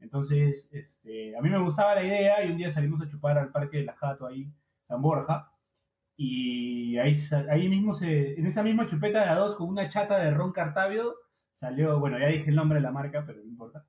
[0.00, 3.50] Entonces, este, a mí me gustaba la idea y un día salimos a chupar al
[3.50, 4.48] parque de la Jato ahí,
[4.86, 5.50] San Borja,
[6.20, 7.12] y ahí,
[7.48, 10.50] ahí mismo, se, en esa misma chupeta de a dos con una chata de ron
[10.52, 11.14] Cartavio,
[11.54, 13.84] salió, bueno, ya dije el nombre de la marca, pero no importa,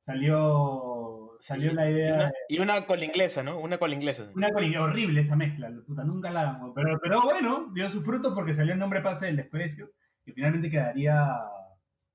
[0.00, 2.14] salió, salió Sí, la Y idea...
[2.14, 3.58] una, de- y una colinglesa, ¿no?
[3.58, 4.30] Una colinglesa.
[4.34, 6.72] una coli- horrible esa mezcla, la puta, nunca la hagamos.
[6.74, 9.90] Pero, pero bueno, dio su fruto porque salió el nombre Pase del Desprecio,
[10.24, 11.26] que finalmente quedaría,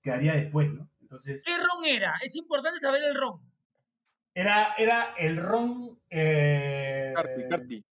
[0.01, 0.89] quedaría después, ¿no?
[1.01, 2.13] Entonces, ¿Qué ron era?
[2.23, 3.39] Es importante saber el ron.
[4.33, 5.99] era, era el ron.
[6.09, 7.85] eh, Carti, Carti.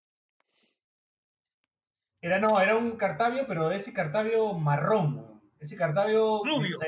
[2.25, 5.39] Era, no, era un cartavio, pero ese cartavio marrón.
[5.59, 6.41] Ese cartavio.
[6.43, 6.79] Rubio.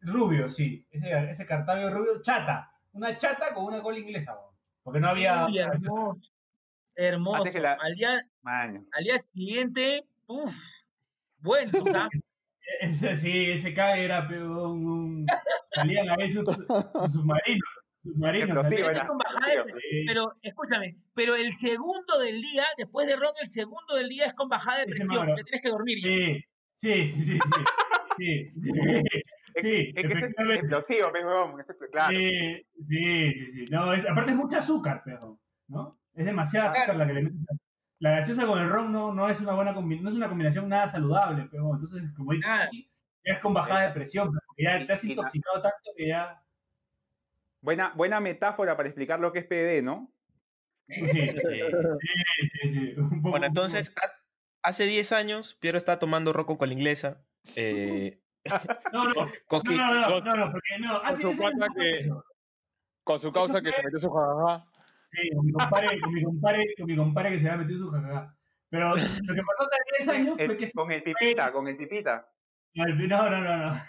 [0.00, 0.84] Rubio, sí.
[0.90, 2.68] Ese, ese cartavio rubio, chata.
[2.92, 4.36] Una chata con una cola inglesa,
[4.82, 5.46] porque no había.
[5.46, 6.18] Uy, hermoso.
[6.96, 7.36] Hermoso.
[7.36, 10.52] Antes que la- Al, día, al día siguiente, uff,
[11.38, 11.70] bueno.
[12.80, 15.26] Ese, sí, ese cague era un, un-
[15.72, 17.68] salían ahí sus, sus submarinos.
[18.02, 19.06] Submarinos era.
[19.06, 20.04] con bajada de- Sí.
[20.06, 24.34] pero escúchame, pero el segundo del día, después de ron, el segundo del día es
[24.34, 25.98] con bajada de presión, te tienes que dormir.
[26.00, 26.44] Sí,
[26.78, 27.38] sí, sí, sí.
[28.16, 28.72] Sí, sí, sí,
[29.52, 32.16] Es, sí, es que es explosivo, huevón, es claro.
[32.16, 33.64] Sí, sí, sí, sí.
[33.70, 35.98] No, es, aparte es mucha azúcar, pero, ¿no?
[36.14, 37.40] Es demasiada azúcar la que le metes.
[37.98, 40.86] La gaseosa con el ron no, no es una buena no es una combinación nada
[40.86, 42.48] saludable, pero entonces, como dices,
[43.24, 46.40] ya es con bajada de presión, porque ya te has intoxicado tanto que ya.
[47.62, 50.10] Buena, buena metáfora para explicar lo que es PD, ¿no?
[50.88, 56.68] Sí, sí, sí, poco- Bueno, entonces, ha- hace 10 años, Piero está tomando roco con
[56.68, 57.22] la inglesa.
[57.56, 58.20] Eh,
[58.92, 60.96] No, no, no, Coqui- no, no, no, con- no, no, porque no.
[60.98, 62.10] Hace su 10 años pata no fue que-.
[63.04, 64.66] Con su causa que se metió su jajaja.
[65.10, 67.90] Sí, con mi compadre, con mi compadre, con mi compadre que se había metido su
[67.90, 68.36] jajaja.
[68.68, 69.00] Pero lo que
[69.42, 72.28] pasó hace 10 años El- fue que con el pipita, con el pipita.
[72.74, 73.84] No, no, no, no.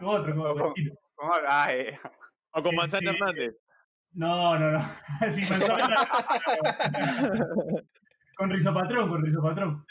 [0.00, 0.64] Con otro, con otro.
[0.74, 0.74] Con-
[1.14, 1.98] con- ah, eh,
[2.54, 3.10] O con Manzana.
[3.10, 3.56] Hernández.
[4.12, 4.90] No, no, no.
[5.32, 6.08] Sí, Manzana-
[8.36, 9.86] con Rizopatrón, con Rizopatrón.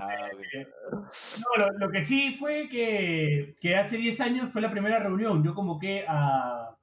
[0.00, 0.68] ah, ok.
[0.92, 5.44] No, lo, lo que sí fue que, que hace 10 años fue la primera reunión.
[5.44, 6.74] Yo convoqué a,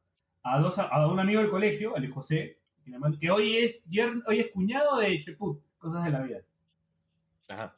[0.44, 3.84] a, dos, a un amigo del colegio, al José, que le mando- que hoy es,
[4.26, 6.38] hoy es cuñado de Cheput, cosas de la vida.
[7.50, 7.76] Ajá.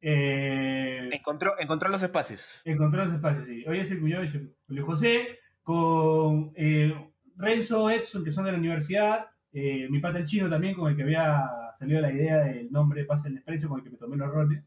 [0.00, 2.62] Eh, Encontró, encontró los espacios.
[2.64, 3.64] Encontró los espacios, sí.
[3.66, 4.80] Hoy es el cuñado de Cheput.
[4.86, 10.48] José, con eh, Renzo, Edson, que son de la universidad, eh, mi pata el chino
[10.48, 13.84] también, con el que había salido la idea del nombre Pase el Desprecio, con el
[13.84, 14.62] que me tomé los roles.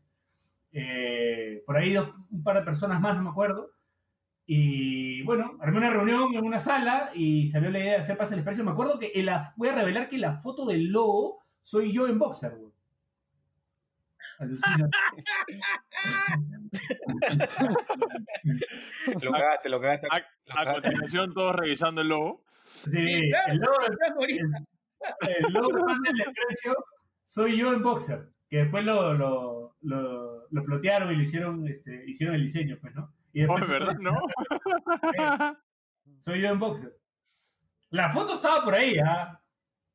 [0.71, 3.71] Eh, por ahí un par de personas más, no me acuerdo.
[4.45, 8.33] Y bueno, armé una reunión en una sala y salió la idea de hacer Pase
[8.33, 8.63] el Desprecio.
[8.63, 9.11] Me acuerdo que
[9.55, 12.72] voy a revelar que la foto del logo soy yo en boxer, güey.
[19.21, 20.07] Lo cagaste, lo cagaste.
[20.11, 20.81] A, lo a cagaste.
[20.81, 22.43] continuación, todos revisando el logo.
[22.65, 24.43] Sí, Sí, claro, el logo, estás ahorita.
[25.27, 26.75] el, logo de Pase el Desprecio
[27.25, 32.03] soy yo en boxer, que después lo, lo, lo, lo plotearon y lo hicieron, este,
[32.07, 33.11] hicieron el diseño, pues, ¿no?
[33.33, 34.15] Y Oh, después ¿es verdad, no?
[36.21, 36.95] soy yo en boxer.
[37.89, 39.39] La foto estaba por ahí, ¿ah?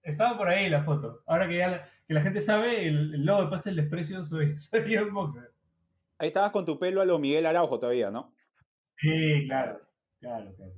[0.03, 1.23] Estaba por ahí la foto.
[1.27, 4.25] Ahora que ya la, que la gente sabe, el, el logo de Pase el Desprecio
[4.25, 5.53] soy, soy boxer.
[6.19, 8.33] Ahí estabas con tu pelo a lo Miguel Araujo todavía, ¿no?
[8.97, 9.81] Sí, claro,
[10.19, 10.73] claro, claro.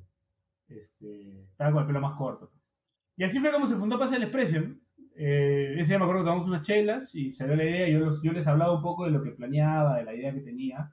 [0.68, 2.50] Este, estaba con el pelo más corto.
[3.16, 4.30] Y así fue como se fundó Pase el.
[4.30, 4.76] ¿no?
[5.16, 7.88] Eh, ese día me acuerdo que tomamos unas chelas y salió la idea.
[7.88, 10.40] Yo, los- yo les hablaba un poco de lo que planeaba, de la idea que
[10.40, 10.92] tenía.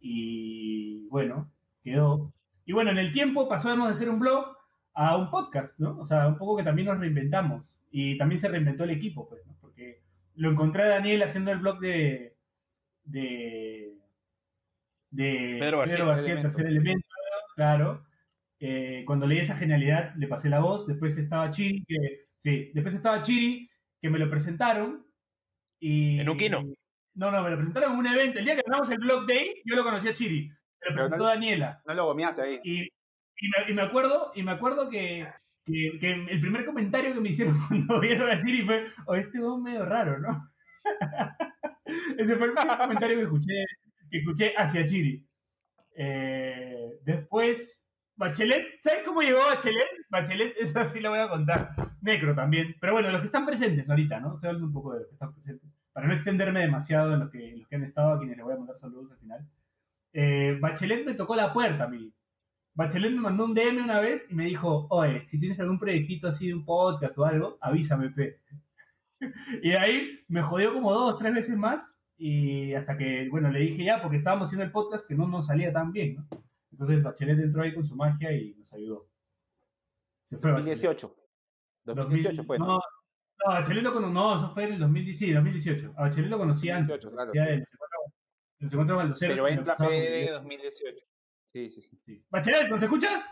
[0.00, 1.50] Y bueno,
[1.82, 2.32] quedó.
[2.64, 4.56] Y bueno, en el tiempo pasamos de ser un blog
[4.94, 5.98] a un podcast, ¿no?
[5.98, 7.64] O sea, un poco que también nos reinventamos.
[7.90, 9.56] Y también se reinventó el equipo, pues, ¿no?
[10.38, 12.36] Lo encontré a Daniel haciendo el blog de.
[13.04, 13.92] de.
[15.10, 17.06] de Pedro García, García, tercer elemento,
[17.56, 18.04] claro.
[18.60, 20.86] Eh, cuando leí esa genialidad, le pasé la voz.
[20.86, 22.26] Después estaba Chiri, que.
[22.38, 23.68] Sí, después estaba Chiri,
[24.00, 25.04] que me lo presentaron.
[25.80, 26.62] Y, ¿En un kino?
[27.14, 28.38] No, no, me lo presentaron en un evento.
[28.38, 30.48] El día que ganamos el Blog Day, yo lo conocí a Chiri.
[30.48, 31.82] Me lo Pero presentó no- Daniela.
[31.84, 32.60] No lo gomeaste ahí.
[32.62, 35.26] Y, y me, y me acuerdo, y me acuerdo que,
[36.00, 39.44] que- el primer comentario que me hicieron cuando vieron a Chiri fue, oh, este es
[39.62, 40.50] medio raro, ¿no?
[42.18, 43.52] Ese fue el primer comentario que escuché,
[44.10, 45.24] que escuché hacia Chiri.
[45.96, 47.84] Eh, después,
[48.16, 49.86] Bachelet, ¿sabes cómo llegó Bachelet?
[50.10, 51.70] Bachelet, esa sí la voy a contar.
[52.00, 52.76] Necro también.
[52.80, 54.34] Pero bueno, los que están presentes ahorita, ¿no?
[54.34, 55.70] Estoy hablando un poco de los que están presentes.
[55.92, 58.54] Para no extenderme demasiado en los que, los que han estado, a quienes les voy
[58.54, 59.40] a mandar saludos al final.
[60.12, 62.12] Eh, Bachelet me tocó la puerta a mí.
[62.78, 66.28] Bachelet me mandó un DM una vez y me dijo, oye, si tienes algún proyectito
[66.28, 68.40] así de un podcast o algo, avísame, pe.
[69.64, 73.58] y de ahí me jodió como dos, tres veces más y hasta que, bueno, le
[73.58, 76.28] dije ya, porque estábamos haciendo el podcast que no nos salía tan bien, ¿no?
[76.70, 79.08] Entonces Bachelet entró ahí con su magia y nos ayudó.
[80.26, 80.74] Se fue Bachelet.
[80.80, 81.16] 2018.
[81.84, 82.58] 2018 fue.
[82.60, 82.80] No, ¿no?
[83.44, 85.94] Bachelet lo conocí, no, eso fue en el 2018, sí, 2018.
[85.96, 87.02] A Bachelet lo conocí antes.
[87.02, 87.50] 2018, claro, ya sí.
[87.50, 87.60] en
[88.60, 90.32] los encuentros- Pero entra bien.
[90.32, 91.04] 2018.
[91.50, 91.96] Sí, sí, sí.
[92.04, 92.22] Sí.
[92.30, 93.24] Bachelet, ¿nos escuchas?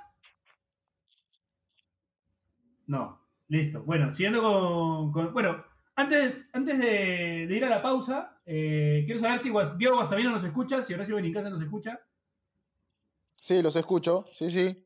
[2.86, 3.82] No, listo.
[3.82, 5.12] Bueno, siguiendo con.
[5.12, 5.64] con- bueno,
[5.96, 10.44] antes, antes de, de ir a la pausa, eh, quiero saber si Diego Guastavino nos
[10.44, 12.00] escucha, si Horacio Benincasa nos escucha.
[13.36, 14.24] Sí, los escucho.
[14.32, 14.82] Sí, sí.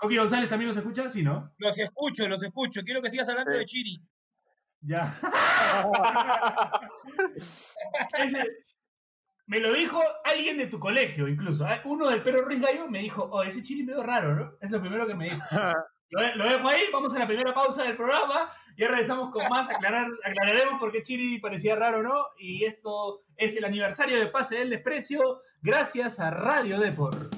[0.00, 1.52] Coqui González también nos escucha, sí, ¿no?
[1.58, 2.82] Los escucho, los escucho.
[2.84, 3.58] Quiero que sigas hablando Sí.
[3.58, 4.00] de Chiri.
[4.82, 5.18] Ya.
[8.18, 8.64] Ese-
[9.46, 11.64] me lo dijo alguien de tu colegio, incluso.
[11.66, 14.52] Ah, Uno del perro Ruiz Gallo me dijo, oh, ese chili medio raro, ¿no?
[14.60, 15.38] Es lo primero que me dijo.
[16.10, 18.52] Lo, de- lo dejo ahí, vamos a la primera pausa del programa.
[18.76, 22.26] Ya regresamos con más, aclarar, aclararemos por qué Chiri parecía raro no.
[22.38, 27.34] Y esto es el aniversario de Pase del Desprecio, gracias a Radio Deport.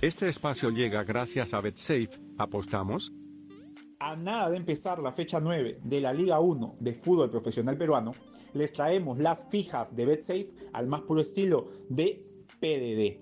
[0.00, 2.08] Este espacio llega gracias a BetSafe.
[2.38, 3.12] ¿Apostamos?
[3.98, 8.12] A nada de empezar la fecha 9 de la Liga 1 de fútbol profesional peruano,
[8.54, 12.22] les traemos las fijas de BetSafe al más puro estilo de
[12.60, 13.20] PDD.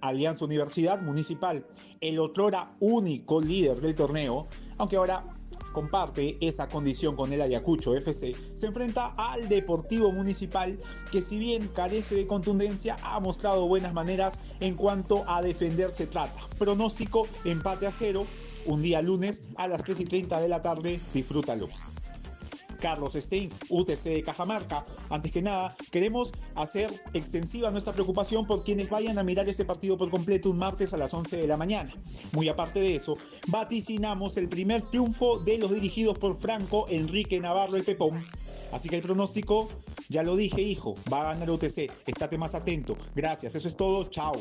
[0.00, 1.64] Alianza Universidad Municipal,
[2.00, 5.24] el otrora único líder del torneo, aunque ahora
[5.72, 10.78] comparte esa condición con el Ayacucho FC, se enfrenta al Deportivo Municipal,
[11.10, 16.06] que si bien carece de contundencia, ha mostrado buenas maneras en cuanto a defender se
[16.06, 16.34] trata.
[16.58, 18.26] Pronóstico, empate a cero,
[18.66, 21.68] un día lunes a las 3 y 30 de la tarde, disfrútalo.
[22.82, 24.84] Carlos Stein, UTC de Cajamarca.
[25.08, 29.96] Antes que nada, queremos hacer extensiva nuestra preocupación por quienes vayan a mirar este partido
[29.96, 31.94] por completo un martes a las 11 de la mañana.
[32.32, 33.14] Muy aparte de eso,
[33.46, 38.26] vaticinamos el primer triunfo de los dirigidos por Franco Enrique Navarro el Pepón.
[38.72, 39.68] Así que el pronóstico,
[40.08, 41.90] ya lo dije, hijo, va a ganar UTC.
[42.06, 42.96] Estate más atento.
[43.14, 44.04] Gracias, eso es todo.
[44.10, 44.32] Chao.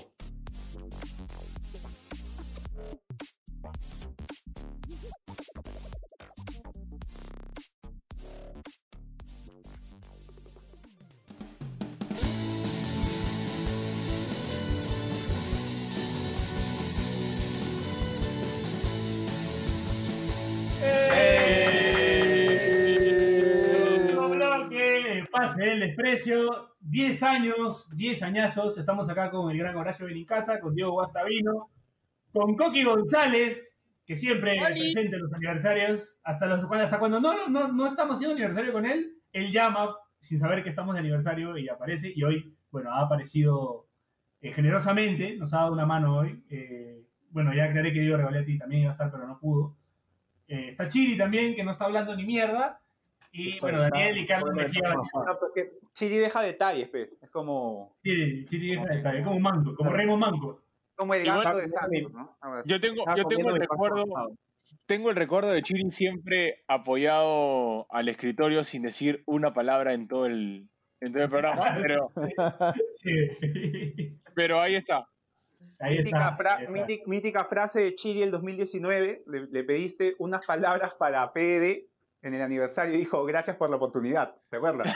[25.41, 26.75] Pase del desprecio.
[26.81, 28.77] 10 años, 10 añazos.
[28.77, 31.69] Estamos acá con el gran Horacio Benincasa, con Diego Guastavino,
[32.31, 34.79] con Coqui González, que siempre ¡Oli!
[34.79, 36.15] presente en los aniversarios.
[36.23, 40.37] Hasta, los, hasta cuando no, no, no estamos haciendo aniversario con él, él llama sin
[40.37, 42.11] saber que estamos de aniversario y aparece.
[42.15, 43.87] Y hoy, bueno, ha aparecido
[44.41, 46.43] eh, generosamente, nos ha dado una mano hoy.
[46.49, 49.75] Eh, bueno, ya aclaré que Diego Regoletti también iba a estar, pero no pudo.
[50.47, 52.80] Eh, está Chiri también, que no está hablando ni mierda.
[53.33, 54.93] Y Estoy bueno, Daniel y Carlos Mejía.
[54.93, 57.17] No, porque Chiri deja detalles, pues.
[57.21, 57.95] Es como.
[58.03, 58.89] Chiri, Chiri deja Ok.
[58.89, 60.61] detalle, como un manco, como Remo Manco.
[60.95, 62.37] Como el Igual- gato de Santos, ¿no?
[62.65, 64.03] Yo tengo, yo tengo el recuerdo,
[64.85, 70.25] tengo el recuerdo de Chiri siempre apoyado al escritorio sin decir una palabra en todo
[70.25, 72.11] el, en todo el programa, pero,
[72.97, 74.19] Sí.
[74.35, 75.05] pero ahí está.
[75.79, 76.37] Ahí Mítica, está.
[76.37, 76.73] fra- ahí está.
[76.87, 81.87] mític- mítica frase de Chiri el 2019, le, le pediste unas palabras para PD
[82.21, 84.93] en el aniversario y dijo, gracias por la oportunidad, ¿te acuerdas?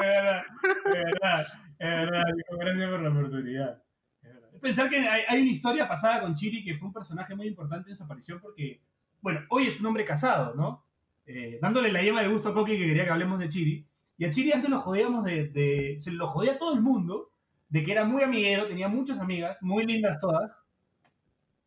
[0.00, 1.46] Es verdad,
[1.78, 2.24] es verdad, es verdad.
[2.36, 3.82] dijo, Gracias por la oportunidad.
[4.22, 7.46] Es Pensar que hay, hay una historia pasada con Chiri que fue un personaje muy
[7.48, 8.80] importante en su aparición porque,
[9.20, 10.84] bueno, hoy es un hombre casado, ¿no?
[11.26, 13.86] Eh, dándole la yema de gusto a Coqui que quería que hablemos de Chiri.
[14.18, 17.30] Y a Chiri antes lo jodíamos de, de- Se lo jodía a todo el mundo
[17.68, 20.50] de que era muy amiguero, tenía muchas amigas, muy lindas todas.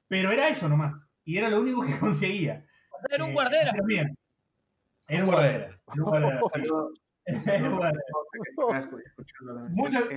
[0.07, 0.93] Pero era eso nomás.
[1.25, 2.65] Y era lo único que conseguía.
[3.09, 3.73] Era un Eh, guardera.
[5.07, 5.73] Era un guardera.
[7.25, 7.37] En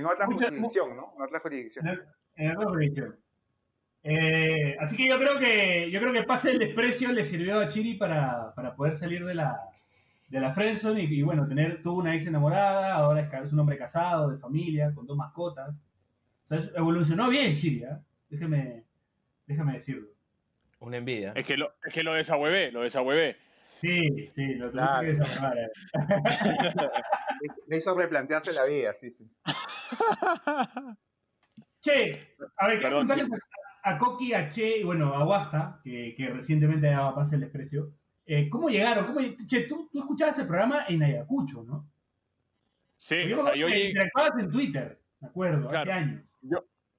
[0.05, 1.13] otra jurisdicción, ¿no?
[1.15, 1.87] En otra jurisdicción.
[2.35, 3.15] en otra jurisdicción.
[4.03, 7.67] Eh, así que yo creo que yo creo que pase el desprecio le sirvió a
[7.67, 9.59] Chiri para, para poder salir de la
[10.29, 13.77] de la friendzone y, y, bueno tener tuvo una ex enamorada ahora es, un hombre
[13.77, 15.75] casado de familia con dos mascotas
[16.45, 17.99] o sea evolucionó bien Chiri ¿ah?
[18.29, 18.85] déjeme
[19.45, 20.07] déjame decirlo
[20.79, 21.33] Una envidia.
[21.35, 23.35] Es que lo, es que lo desahuevé, lo desahuevé.
[23.81, 25.01] sí sí lo tuviste Claro.
[25.01, 25.69] que desahogar, eh.
[27.67, 29.29] Le hizo replantearse la vida, sí, sí.
[31.81, 33.29] Che, a ver, quiero preguntarles
[33.83, 37.41] a, a Coqui, a Che y bueno, a Wasta, que, que recientemente daba pase el
[37.41, 37.91] desprecio.
[38.25, 39.05] Eh, ¿Cómo llegaron?
[39.05, 41.87] ¿Cómo, che, tú, tú escuchabas el programa en Ayacucho, ¿no?
[42.97, 46.23] Sí, o sea, yo, llegué- interactuabas en Twitter, me acuerdo, hace años.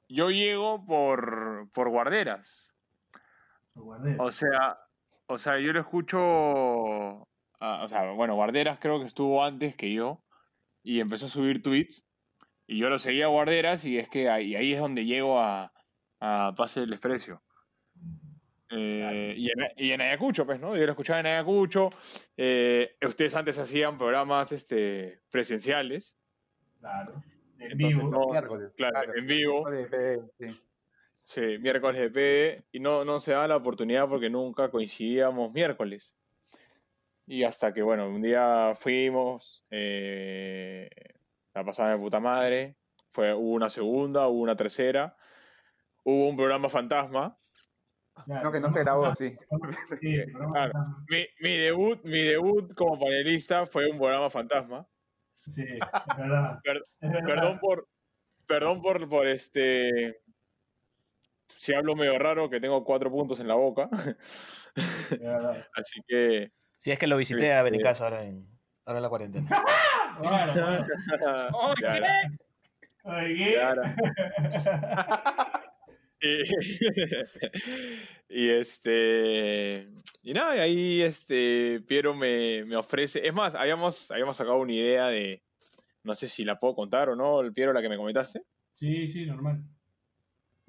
[0.08, 2.67] yo llego por, por guarderas.
[4.18, 4.78] O sea,
[5.26, 6.18] o sea, yo lo escucho.
[7.60, 10.22] ah, o sea, bueno, Guarderas creo que estuvo antes que yo.
[10.82, 12.06] Y empezó a subir tweets.
[12.66, 15.72] Y yo lo seguía a Guarderas y es que ahí, ahí es donde llego a,
[16.20, 17.42] a Pase del Desprecio.
[18.70, 20.76] Eh, y, en, y en Ayacucho, pues, ¿no?
[20.76, 21.88] Yo lo escuchaba en Ayacucho.
[22.36, 26.16] Eh, ustedes antes hacían programas este, presenciales.
[26.78, 27.22] Claro,
[27.58, 28.10] en Entonces, vivo.
[28.10, 28.26] no,
[28.76, 29.64] claro, en vivo.
[30.38, 30.60] Sí.
[31.28, 36.16] Sí, miércoles de PD y no, no se da la oportunidad porque nunca coincidíamos miércoles.
[37.26, 40.88] Y hasta que, bueno, un día fuimos, eh,
[41.52, 42.78] la pasada de puta madre,
[43.10, 45.18] fue, hubo una segunda, hubo una tercera,
[46.02, 47.38] hubo un programa fantasma.
[48.26, 49.36] No, que no se grabó, sí.
[50.00, 50.72] Claro.
[51.10, 54.88] Mi, mi debut, mi debut como panelista fue un programa fantasma.
[55.46, 56.58] Sí, es verdad.
[56.64, 57.26] Per- es verdad.
[57.26, 57.86] Perdón por,
[58.46, 60.22] perdón por, por este,
[61.54, 63.88] si hablo medio raro, que tengo cuatro puntos en la boca.
[65.74, 68.46] Así que Si es que lo visité a Este- Benicasa ahora en,
[68.84, 69.48] ahora en la cuarentena.
[71.52, 72.02] Oye.
[73.04, 73.82] Oye, Claro.
[76.20, 76.42] Y,
[78.28, 79.88] y este
[80.24, 83.24] y nada, y ahí este Piero me, me ofrece.
[83.26, 85.42] Es más, habíamos, habíamos sacado una idea de.
[86.02, 88.42] No sé si la puedo contar o no, el Piero, la que me comentaste.
[88.74, 89.62] Sí, sí, normal.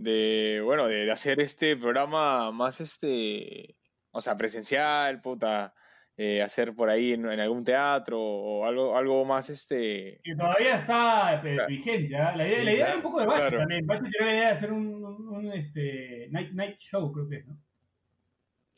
[0.02, 3.76] De, bueno, de, de hacer este programa más este.
[4.12, 5.74] O sea, presencial, puta.
[6.16, 10.20] eh, hacer por ahí en, en algún teatro o algo, algo más este.
[10.24, 11.68] Que todavía está Claro.
[11.68, 12.16] vigente.
[12.18, 12.36] ¿ah?
[12.36, 12.88] La idea, Sí, la idea claro.
[12.92, 13.58] era un poco de Bachi Claro.
[13.60, 13.86] también.
[13.88, 17.36] Bachi tenía la idea de hacer un, un- un, este, night, night show, creo que
[17.38, 17.58] es, ¿no?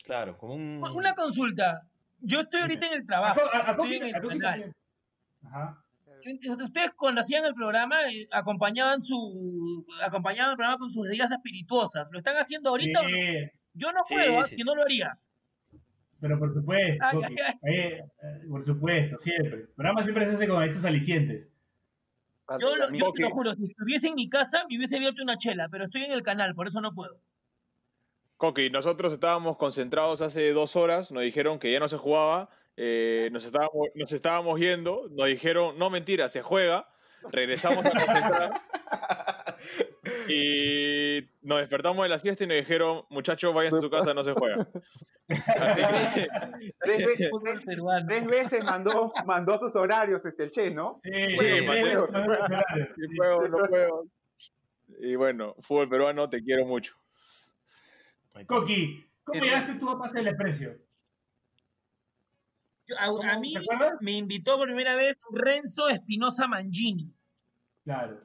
[0.04, 0.82] Claro, como un.
[0.94, 1.82] Una consulta.
[2.20, 3.40] Yo estoy ahorita en el trabajo.
[3.52, 4.50] A, a, a estoy en el a Coqui canal.
[4.60, 4.74] también.
[5.44, 5.81] Ajá.
[6.64, 12.08] Ustedes cuando hacían el programa eh, acompañaban su acompañaban el programa con sus bebidas espirituosas.
[12.12, 13.08] ¿Lo están haciendo ahorita o no?
[13.08, 14.44] Sí, Yo no Sí, puedo, ¿ah?
[14.44, 14.62] sí, que sí.
[14.64, 15.18] no lo haría.
[16.20, 17.36] pero por supuesto, Ay,
[17.74, 19.60] Eh, eh, por supuesto, siempre.
[19.60, 21.48] El programa siempre se hace con esos alicientes.
[22.60, 25.38] Yo, lo, yo te lo juro, si estuviese en mi casa me hubiese abierto una
[25.38, 27.20] chela, pero estoy en el canal, por eso no puedo.
[28.36, 33.28] Coqui, nosotros estábamos concentrados hace dos horas, nos dijeron que ya no se jugaba, eh,
[33.32, 36.88] nos, estábamos, nos estábamos yendo, nos dijeron, no mentira, se juega,
[37.30, 38.62] regresamos a concentrar
[40.28, 44.24] y nos despertamos de la siesta y nos dijeron, muchachos, vayan a su casa, no
[44.24, 44.66] se juega.
[45.28, 46.28] Así que,
[46.80, 47.30] Tres veces,
[48.08, 51.00] tres veces mandó, mandó sus horarios este, el Che, ¿no?
[51.04, 52.06] Sí, Sí, sí, Mateo.
[52.06, 53.16] sí, sí, sí sí.
[53.16, 54.04] puedo, no puedo.
[55.00, 56.94] Y bueno, fútbol peruano, te quiero mucho.
[58.46, 60.76] Coqui, ¿cómo llegaste tú a Pase del Desprecio?
[62.98, 63.54] A, mí
[64.00, 67.12] me invitó por primera vez Renzo Espinosa Mangini.
[67.84, 68.20] Claro.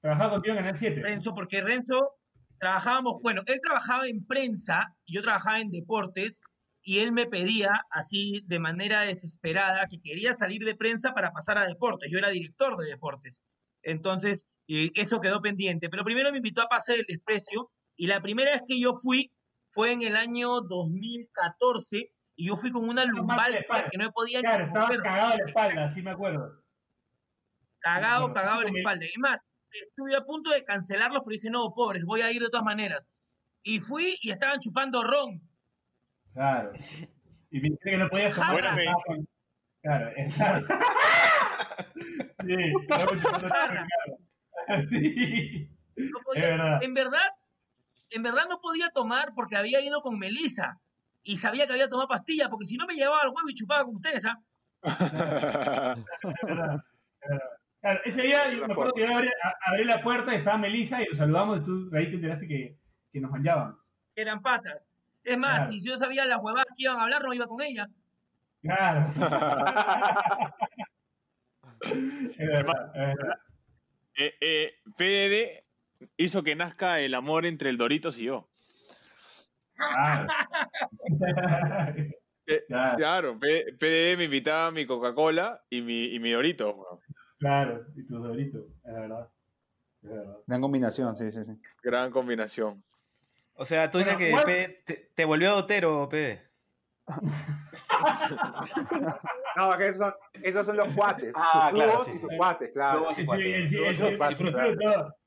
[0.00, 1.00] Trabajaba contigo en Canal 7.
[1.00, 2.16] Renzo, porque Renzo
[2.58, 6.40] trabajábamos, bueno, él trabajaba en prensa, yo trabajaba en deportes,
[6.82, 11.56] y él me pedía así de manera desesperada que quería salir de prensa para pasar
[11.58, 12.10] a deportes.
[12.10, 13.42] Yo era director de deportes.
[13.82, 15.88] Entonces, eh, eso quedó pendiente.
[15.88, 19.30] Pero primero me invitó a Pase del Desprecio y la primera vez que yo fui
[19.68, 23.88] fue en el año 2014 y yo fui con una espalda.
[23.90, 26.62] que no me podía ni Claro, estaba cagado de la espalda, sí me acuerdo.
[27.80, 29.04] Cagado, Bueno, cagado de la me- espalda.
[29.06, 29.38] Es más,
[29.70, 33.08] estuve a punto de cancelarlos, pero dije, no, pobres, voy a ir de todas maneras.
[33.62, 35.40] Y fui y estaban chupando ron.
[36.32, 36.72] Claro.
[37.50, 38.60] Y me dijiste que no estaba
[39.06, 39.28] con-
[39.82, 40.74] Claro, exacto.
[42.46, 43.86] Sí, estaba chupando Jarra.
[43.86, 44.18] claro.
[44.90, 45.68] Sí.
[45.96, 46.82] No Es podía- verdad.
[46.82, 47.28] En verdad,
[48.10, 50.80] en verdad no podía tomar porque había ido con Melissa
[51.22, 53.84] y sabía que había tomado pastilla, porque si no me llevaba al huevo y chupaba
[53.84, 54.38] con ustedes, ¿ah?
[57.80, 59.08] Claro, ese día yo me acuerdo que yo
[59.66, 62.76] abrí, la puerta y estaba Melissa y nos saludamos y tú ahí te enteraste que,
[63.12, 63.76] que nos manchaban.
[64.14, 64.88] Eran patas.
[65.24, 65.72] Es más, Claro.
[65.72, 67.88] si yo sabía las huevadas que iban a hablar, no iba con ella.
[68.60, 69.06] Claro.
[71.82, 73.38] es verdad, es verdad.
[74.14, 75.64] Eh, eh, PDD
[76.16, 78.48] hizo que nazca el amor entre el Doritos y yo.
[79.74, 80.26] Claro.
[82.66, 82.96] Claro.
[82.96, 86.74] Claro, P- PDD me invitaba mi Coca-Cola y mi, y mi Doritos.
[86.74, 86.98] weón.
[87.38, 89.28] Claro, y tus doritos, es verdad.
[90.02, 90.36] Es verdad.
[90.46, 91.52] Gran combinación, sí, sí, sí.
[91.82, 92.82] Gran combinación.
[93.54, 96.42] O sea, tú dices Bueno, que P- te, te volvió dotero, P.
[99.56, 101.32] No, que esos son, esos son los cuates.
[101.36, 102.36] Ah, sus claro, sí, y sus sí.
[102.36, 103.08] cuates, claro.
[103.14, 103.26] Sí, sí,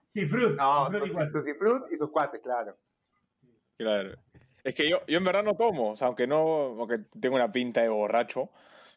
[0.09, 1.13] sí, fruit, no, fruit
[1.91, 2.77] y sus cuates, claro.
[3.77, 4.15] Claro.
[4.65, 7.51] Es que yo, yo en verdad no tomo, o sea, aunque no, aunque tengo una
[7.51, 8.49] pinta de borracho,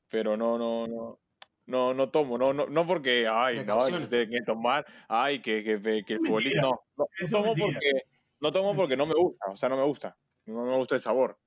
[0.08, 1.20] pero no, no, no,
[1.66, 6.04] no, no tomo, no, no, no porque, ay, no, que tomar, ay, que, que, que,
[6.06, 7.66] que el futbolista, no, no, no tomo mentira.
[7.66, 8.02] porque,
[8.40, 10.16] no tomo porque no me gusta, o sea, no me gusta,
[10.46, 11.38] no me gusta el sabor.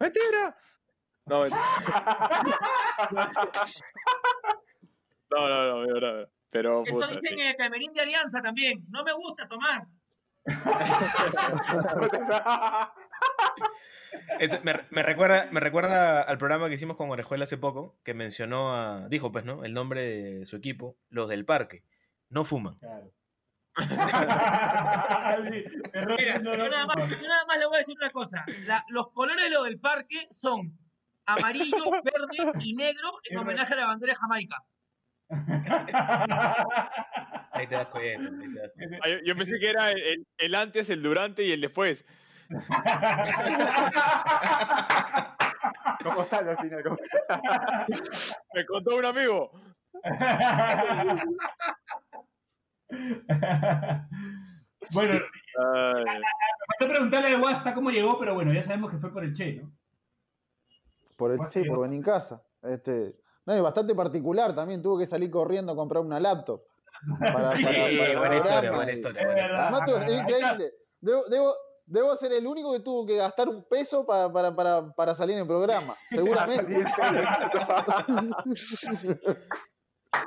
[0.00, 0.56] ¡Mentira!
[5.28, 8.86] No, no, no, no, pero, Eso puta, dicen en el camerín de Alianza también.
[8.88, 9.82] No me gusta tomar.
[14.40, 18.14] Es- me, me recuerda, me recuerda al programa que hicimos con Orejuela hace poco, que
[18.14, 19.64] mencionó a, dijo pues, ¿no?
[19.64, 21.82] El nombre de su equipo, los del parque.
[22.28, 22.78] No fuman.
[22.78, 23.12] Claro.
[26.18, 27.06] Mira, no, yo nada, más, no.
[27.08, 28.44] yo nada más le voy a decir una cosa.
[28.66, 30.78] La- los colores de lo del parque son
[31.26, 34.62] amarillo, verde y negro en homenaje a la bandera de Jamaica.
[37.56, 38.30] Ahí te das cuenta.
[38.30, 38.98] ahí te das cuenta.
[39.02, 39.90] Ah, yo, yo pensé que era
[40.38, 42.04] el, antes, el durante y el después.
[46.02, 46.82] ¿Cómo sale al final?
[46.82, 46.96] ¿Cómo-
[48.54, 49.50] Me contó un amigo.
[54.92, 55.20] bueno,
[55.74, 56.04] Ay.
[56.78, 59.54] faltó preguntarle a Guasta cómo llegó, pero bueno, ya sabemos que fue por el Che,
[59.54, 59.72] ¿no?
[61.16, 61.88] Por el, que por otra.
[61.88, 62.42] Benincasa.
[62.62, 64.82] Este, no, y bastante particular también.
[64.82, 66.62] Tuvo que salir corriendo a comprar una laptop.
[67.20, 69.26] Para, Sí, para- para buena historia, buena historia.
[69.26, 70.72] Buena tú- es increíble.
[71.00, 74.90] Debo, debo, debo ser el único que tuvo que gastar un peso para, para, para,
[74.94, 75.94] para salir en el programa.
[76.10, 76.74] Seguramente.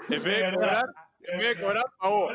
[0.10, 0.86] En vez de cobrar,
[1.22, 2.28] en vez de cobrar, pagó.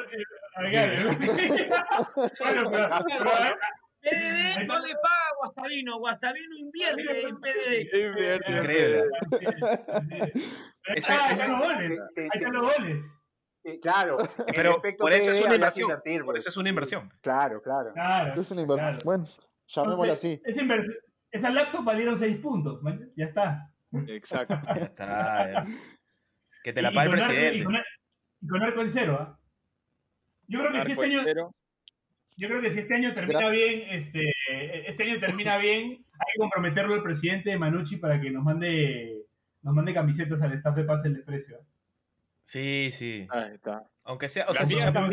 [2.41, 3.30] bueno, pero, pero,
[4.03, 5.99] PDD no le paga a Guastavino.
[5.99, 8.07] Guastavino invierte en PDD.
[8.09, 8.53] Invierte.
[8.53, 9.05] Increíble.
[10.89, 11.39] Ahí están
[12.53, 13.03] los goles.
[13.81, 14.17] Claro.
[14.55, 15.89] Pero efecto por eso es una inversión.
[15.89, 17.12] invertir, Por eso es una inversión.
[17.21, 17.93] Claro, claro.
[17.95, 18.41] Claro.
[18.41, 18.91] Es una inversión.
[18.91, 19.05] Claro.
[19.05, 19.25] Bueno,
[19.67, 20.41] llamémosla así.
[20.45, 20.62] Esa,
[21.31, 22.83] esa laptop valieron 6 puntos.
[22.83, 23.11] man.
[23.17, 23.71] Ya está.
[24.09, 24.61] Exacto.
[24.77, 25.53] Ya está.
[25.53, 25.67] ya.
[26.62, 27.57] Que te la pague el presidente.
[27.59, 27.85] y con, ar-
[28.41, 29.39] y con arco en cero, ¿ah?
[30.47, 31.23] Yo creo que si este año,
[32.37, 33.69] yo creo que si este año termina Gracias.
[33.69, 34.23] bien, este,
[34.91, 39.25] este año termina bien, hay que comprometerlo al presidente de Manucci para que nos mande,
[39.62, 41.59] nos mande camisetas al staff de Pase el Desprecio.
[41.61, 41.65] ¿ah?
[42.45, 43.27] Sí, sí.
[43.31, 43.89] Ahí está.
[44.05, 45.11] Aunque sea, o La sea, si chapan,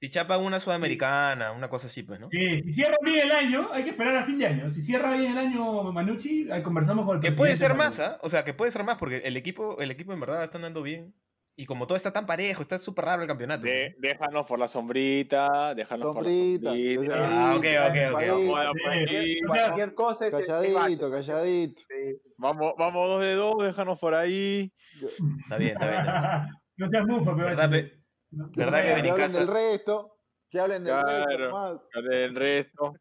[0.00, 2.28] si chapan una sudamericana, una cosa así, pues, ¿no?
[2.30, 4.70] Sí, si cierra bien el año, hay que esperar a fin de año.
[4.70, 8.18] Si cierra bien el año Manucci, ahí conversamos con el Que puede ser más, ¿ah?
[8.22, 10.82] O sea, que puede ser más, porque el equipo, el equipo en verdad está andando
[10.82, 11.14] bien.
[11.56, 13.62] Y como todo está tan parejo, está súper raro el campeonato.
[13.62, 17.28] De- déjanos por la sombrita, déjanos Sombrita, por la sombrita.
[17.30, 19.08] Ah, ok, ok, ok.
[19.08, 21.82] Sí, Cualquier cosa es calladito, calladito.
[21.88, 22.23] Sí.
[22.36, 24.72] Vamos, vamos dos de dos, déjanos por ahí.
[25.02, 26.00] Está bien, está bien.
[26.00, 26.54] está bien.
[26.76, 29.38] no seas mufa, pero ¿Verdad, pe- ¿Verdad que Que hablen Benincasa?
[29.38, 30.10] del resto.
[30.50, 31.24] Que hablen del resto.
[31.26, 31.48] Claro.
[31.50, 31.80] nomás.
[31.94, 32.92] El resto.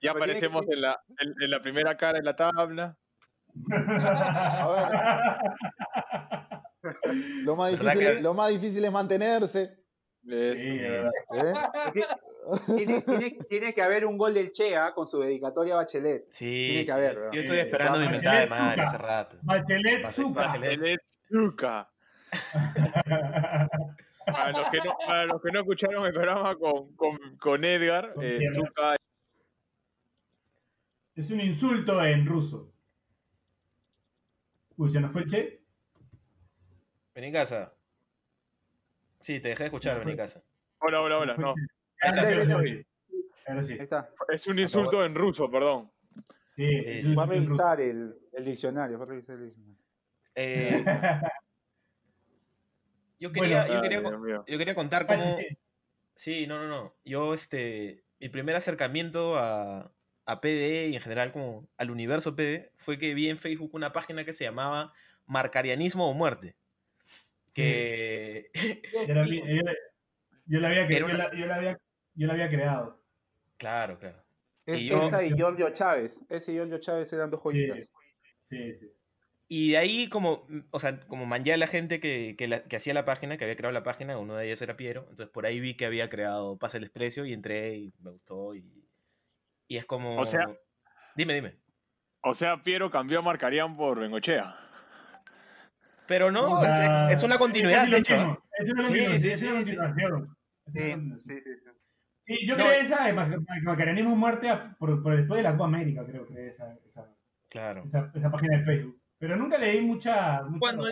[0.00, 2.96] Ya Pero que aparecemos ser- en la, en, en la primera cara en la tabla.
[7.44, 9.78] Lo más, ¿Verdad difícil, que- es- lo más difícil es mantenerse.
[10.26, 10.62] Eso.
[10.62, 10.68] Sí.
[10.80, 11.04] ¿eh?
[12.76, 16.26] Tiene, tiene- tiene que haber un gol del Chea con su dedicatoria a Bachelet.
[16.30, 19.36] Sí, Tiene que sí, haber, yo estoy Eh, esperando mi mentada de madre hace rato.
[19.42, 20.82] Bachelet.
[20.82, 21.88] El Zucca.
[24.24, 28.14] Para los que no, para los que no escucharon el programa con, con, con Edgar,
[28.14, 28.38] Con eh,
[31.16, 32.72] Es un insulto en ruso.
[34.76, 35.62] Uy, ¿se nos fue el che?
[37.14, 37.74] Vení casa.
[39.20, 40.42] Sí, te dejé de escuchar, vení casa.
[40.78, 41.36] Hola, hola, hola.
[41.36, 41.54] No,
[42.02, 43.78] Ahora sí,
[44.32, 45.90] es un insulto en ruso, perdón.
[46.56, 49.78] Sí, Va a revisar el, el diccionario, va a revisar el diccionario.
[50.34, 50.84] Eh,
[53.18, 54.44] yo Bueno, quería, yo Ay, quería, Dios mío.
[54.46, 55.38] yo quería contar Pachi, cómo...
[56.14, 56.46] sí.
[56.46, 56.94] No, no, no.
[57.04, 59.90] Yo, este, mi primer acercamiento a,
[60.26, 63.92] a PDE y en general como al universo PDE fue que vi en Facebook una
[63.92, 64.92] página que se llamaba
[65.26, 66.54] Marcarianismo o Muerte.
[67.52, 68.50] Que...
[69.06, 69.74] Yo la, vi- yo la-
[70.46, 71.78] yo la había, yo una- la- yo la había,
[72.14, 73.02] yo la había creado.
[73.58, 74.22] claro, claro.
[74.66, 76.24] Es, Y yo- Esa y Giorgio Chávez.
[76.28, 77.92] Ese y Giorgio Chávez eran dos joyitas.
[78.44, 78.92] Sí, sí.
[79.48, 82.76] Y de ahí como, o sea, como manché a la gente que, que, la- que
[82.76, 85.44] hacía la página, que había creado la página, uno de ellos era Piero, entonces por
[85.46, 88.86] ahí vi que había creado Pase el Exprecio y entré y me gustó y,
[89.68, 90.16] y es como...
[90.18, 90.48] O sea-
[91.16, 91.56] Dime, dime.
[92.22, 94.54] O sea, Piero cambió a Marcarían por Bengochea.
[96.06, 96.78] Pero no, es,
[97.10, 98.42] es- es una continuidad, Es de hecho.
[98.58, 99.18] Es una Sí, continuación.
[99.18, 99.76] sí, sí, sí.
[100.72, 101.42] Sí.
[102.26, 102.82] Sí, yo No, creé eh.
[102.82, 106.26] esa de Mac- Mac- Macarenismo Muerte a- por, por después de la Copa América, creo
[106.26, 107.08] que esa, esa,
[107.48, 107.84] Claro.
[107.84, 109.00] esa, esa página de Facebook.
[109.18, 110.42] Pero nunca leí mucha.
[110.42, 110.84] mucha Cuando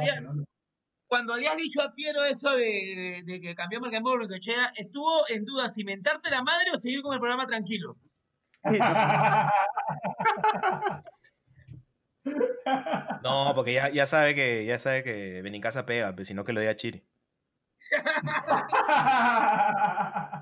[1.34, 1.40] ¿no?
[1.40, 5.28] Le has dicho a Piero eso de, de que cambió el campo por Bengochea, estuvo
[5.28, 7.96] en duda si mentarte la madre o seguir con el programa tranquilo.
[13.22, 16.60] No, porque ya, ya sabe que ya sabe que Benincasa pega, pues, sino que lo
[16.60, 17.02] diga Chiri.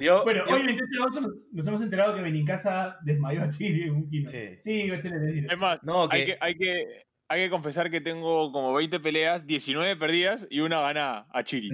[0.00, 1.20] Yo- bueno, yo- hoy 28 de agosto
[1.52, 4.30] nos, hemos enterado que Benincasa desmayó a Chile en un kino.
[4.30, 4.56] Sí.
[4.60, 5.46] Sí, Bachelet, decir.
[5.50, 9.46] Es más, No, hay, que- hay, que, hay que confesar que tengo como 20 peleas,
[9.46, 11.70] 19 perdidas y una ganada a Chiri.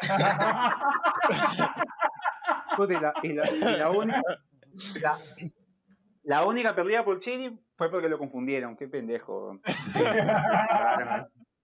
[2.76, 4.22] Puta, y la, y la- y la única,
[5.02, 5.18] la,
[6.24, 8.76] la única perdida por Chiri fue porque lo confundieron.
[8.76, 9.60] Qué pendejo.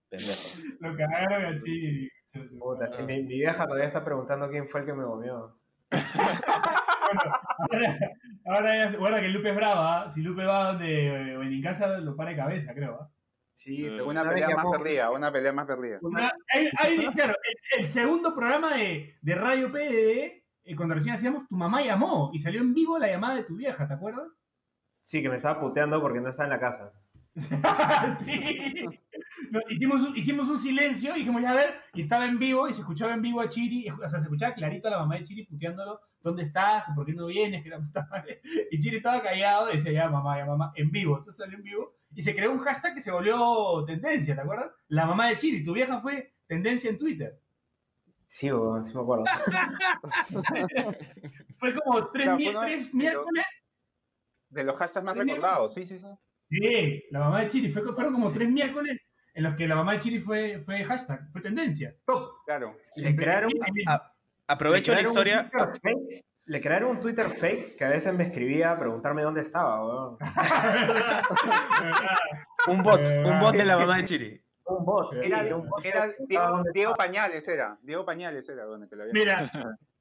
[0.08, 0.10] Pendejo.
[0.80, 2.08] Lo cagaron a Chile.
[2.58, 5.56] Puta, mi, mi vieja todavía está preguntando quién fue el que me comió.
[7.58, 7.98] Ahora,
[8.46, 10.02] ahora ya, guarda que Lupe es brava.
[10.02, 10.12] ¿ah?
[10.12, 12.98] Si Lupe va donde eh, Benincasa lo para de cabeza, creo.
[13.00, 13.08] ¿ah?
[13.52, 14.08] Sí, Mm.
[14.08, 15.98] Una pelea más perdida, una pelea más perdida.
[16.02, 17.34] Una- hay- hay- claro,
[17.76, 22.30] el, el segundo programa de, de Radio PDD, eh, cuando recién hacíamos, tu mamá llamó
[22.32, 24.26] y salió en vivo la llamada de tu vieja, ¿te acuerdas?
[25.04, 26.92] Sí, que me estaba puteando porque no estaba en la casa.
[28.24, 28.86] sí.
[29.50, 32.68] No, hicimos, un, hicimos un silencio y dijimos, ya a ver, y estaba en vivo
[32.68, 35.16] y se escuchaba en vivo a Chiri, o sea, se escuchaba clarito a la mamá
[35.16, 36.84] de Chiri puteándolo, ¿dónde estás?
[36.94, 37.62] ¿Por qué no vienes?
[37.62, 38.40] Que la puta madre.
[38.70, 41.18] Y Chiri estaba callado y decía, ya mamá, ya mamá, en vivo.
[41.18, 44.70] Entonces salió en vivo y se creó un hashtag que se volvió tendencia, ¿te acuerdas?
[44.88, 47.40] La mamá de Chiri, tu vieja fue tendencia en Twitter.
[48.26, 49.24] Sí, sí me acuerdo.
[51.58, 52.38] Fue como tres, pero-
[52.92, 53.44] miércoles.
[54.48, 56.06] De los hashtags más recordados, sí, sí, sí.
[56.48, 57.70] Sí, la mamá de Chiri.
[57.70, 59.00] Fue, fueron como tres miércoles
[59.34, 61.94] en los que la mamá de Chiri fue, fue hashtag, fue tendencia.
[62.06, 62.30] Top.
[62.46, 62.76] Claro.
[62.96, 63.50] Le crearon,
[63.86, 64.12] A-
[64.48, 65.50] aprovecho le la crearon historia.
[65.82, 69.84] Fake- le crearon un Twitter fake que a veces me escribía a preguntarme dónde estaba,
[69.86, 70.18] weón.
[72.66, 74.40] Un bot, un bot de la mamá de Chiri.
[74.66, 75.12] Un bot.
[75.12, 76.10] sí, Era, era un bot era
[76.72, 76.94] Diego.
[76.94, 77.78] Pañales, era.
[77.82, 79.12] Diego Pañales era donde que lo había.
[79.12, 79.50] Mira,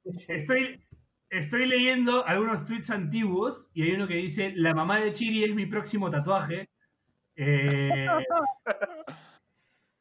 [0.28, 0.82] estoy,
[1.28, 5.54] estoy leyendo algunos tweets antiguos y hay uno que dice: La mamá de Chiri es
[5.54, 6.70] mi próximo tatuaje.
[7.36, 8.06] Eh,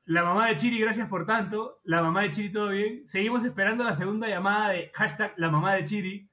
[0.05, 1.79] la mamá de Chiri, gracias por tanto.
[1.83, 3.03] La mamá de Chiri, todo bien.
[3.07, 6.29] Seguimos esperando la segunda llamada de hashtag la mamá de Chiri.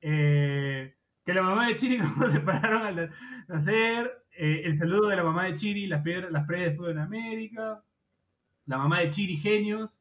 [0.00, 0.94] Eh,
[1.24, 3.10] que la mamá de Chiri, como se pararon al
[3.48, 4.24] nacer.
[4.32, 6.98] Eh, el saludo de la mamá de Chiri, las, piedras- las previas de fútbol en
[6.98, 7.82] América.
[8.66, 9.98] La mamá de Chiri, genios.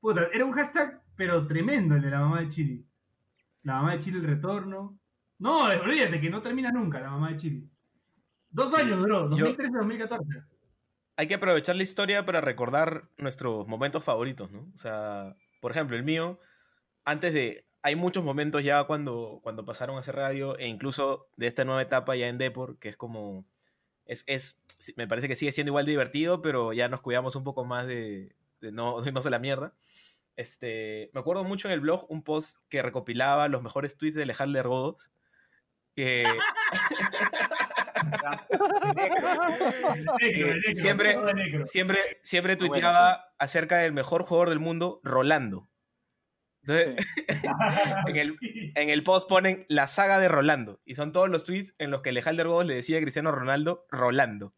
[0.00, 2.84] Puta, era un hashtag, pero tremendo el de la mamá de Chiri.
[3.64, 4.98] La mamá de Chiri, el retorno.
[5.38, 7.68] No, olvídate que no termina nunca la mamá de Chiri.
[8.50, 10.44] Dos años duró, yo- 2013-2014.
[11.20, 14.66] Hay que aprovechar la historia para recordar nuestros momentos favoritos, ¿no?
[14.74, 16.40] O sea, por ejemplo, el mío,
[17.04, 17.66] antes de...
[17.82, 21.82] Hay muchos momentos ya cuando, cuando pasaron a hacer radio e incluso de esta nueva
[21.82, 23.44] etapa ya en Depor, que es como...
[24.06, 24.56] Es, es,
[24.96, 28.34] me parece que sigue siendo igual divertido, pero ya nos cuidamos un poco más de,
[28.62, 29.74] de no irnos a la mierda.
[30.36, 34.22] Este, me acuerdo mucho en el blog un post que recopilaba los mejores tweets de
[34.22, 35.10] Alejandro Godos,
[35.94, 36.24] que,
[40.16, 41.16] Necro, siempre-
[41.66, 45.68] siempre, siempre Bueno, tuiteaba acerca del mejor jugador del mundo, Rolando.
[46.62, 47.06] Entonces,
[48.08, 48.36] en, el,
[48.74, 50.80] en el post ponen la saga de Rolando.
[50.84, 53.86] Y son todos los tweets en los que Alejandro Godos le decía a Cristiano Ronaldo,
[53.90, 54.54] Rolando.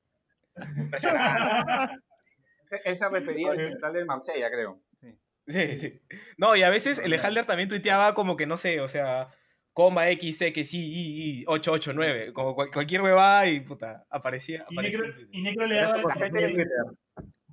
[2.85, 4.81] Él se refería al central del Marsella, creo.
[5.01, 5.19] Sí.
[5.49, 6.01] Sí, sí.
[6.37, 9.29] No, y a veces el Halder también tuiteaba como que, no sé, o sea,
[9.73, 14.64] coma X, X, Y, Y, Y, 889, como cual- cualquier huevada y puta, aparecía.
[14.68, 15.01] Y aparecía
[15.33, 16.66] Necro, y le daba, la gente de Twitter.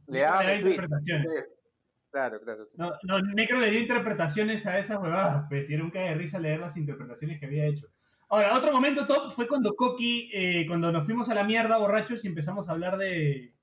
[0.08, 1.52] Le daba interpretaciones.
[2.12, 2.66] Claro, claro.
[2.66, 2.76] sí.
[2.78, 6.16] No, no, Necro le dio interpretaciones a esas huevadas, pues, y era un cae de
[6.16, 7.88] risa leer las interpretaciones que había hecho.
[8.30, 12.24] Ahora, otro momento top fue cuando Coqui, eh, cuando nos fuimos a la mierda borrachos
[12.26, 13.54] y empezamos a hablar de,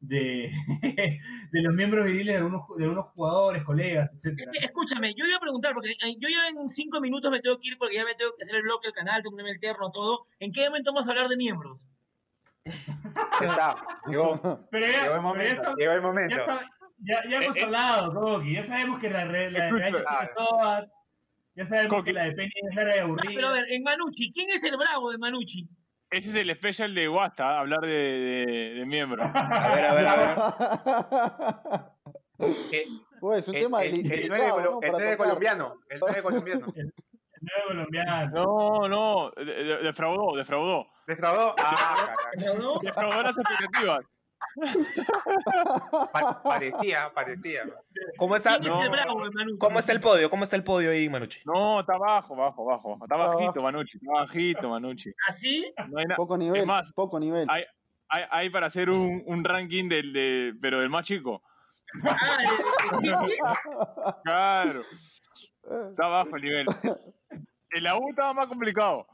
[0.00, 0.50] de,
[1.52, 4.50] de los miembros viriles de algunos, de algunos jugadores, colegas, etcétera.
[4.54, 7.58] Eh, Escúchame, yo iba a preguntar, porque eh, yo ya en cinco minutos me tengo
[7.58, 9.50] que ir porque ya me tengo que hacer el bloque del canal, tengo que ponerme
[9.52, 10.26] el terno, todo.
[10.38, 11.88] ¿En qué momento vamos a hablar de miembros?
[12.64, 13.76] Está.
[14.06, 15.62] Llegó, Pero ya, llegó el pero ya momento.
[15.62, 16.36] está- Llegó el ya, momento.
[16.40, 17.64] está- ya- ya hemos Eh, eh.
[17.64, 20.86] hablado, Coqui, ya sabemos que la, la, la, la-
[21.56, 22.04] ya sabemos Coqui.
[22.04, 23.32] que la de Penny es larga y aburrida.
[23.34, 25.68] Pero a ver, en Manucci, ¿quién es el bravo de Manucci?
[26.10, 29.26] Ese es el special de Wasta, hablar de, de, de miembros.
[29.32, 30.36] A ver, a ver, a ver.
[32.72, 32.86] Eh,
[33.20, 34.78] Pues es un el, tema nueve delicado, ¿no?
[34.80, 35.16] el Para nueve tocar.
[35.18, 35.74] colombiano.
[35.90, 36.66] El nueve colombiano.
[36.76, 36.92] El
[37.68, 38.30] colombiano.
[38.32, 40.86] No, no, de- de- defraudó, defraudó.
[41.06, 41.54] ¿Defraudó?
[41.58, 42.14] Ah.
[42.58, 42.78] ¿No?
[42.80, 44.00] Defraudó las expectativas.
[46.12, 47.62] Pa- parecía, parecía.
[48.16, 49.20] ¿Cómo está, ¿Quién es el bravo?
[49.58, 50.28] ¿Cómo está el podio?
[50.30, 51.40] ¿Cómo está el podio ahí, Manucci?
[51.44, 52.92] No, está bajo, bajo, bajo.
[52.94, 53.98] Está Está bajito, Manucci.
[53.98, 55.12] Está bajito, Manucci.
[55.28, 55.72] ¿Así?
[55.88, 56.16] No hay nada.
[56.16, 57.46] Poco nivel, más, poco nivel.
[57.50, 57.64] hay,
[58.08, 61.42] hay, hay para hacer un, un ranking del, de, pero del más chico.
[62.04, 62.16] Ah,
[64.24, 64.82] Claro.
[65.90, 66.66] Está bajo el nivel.
[67.72, 69.06] En la U estaba más complicado.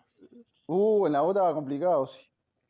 [0.66, 2.28] Uh, en la bota estaba complicado, sí.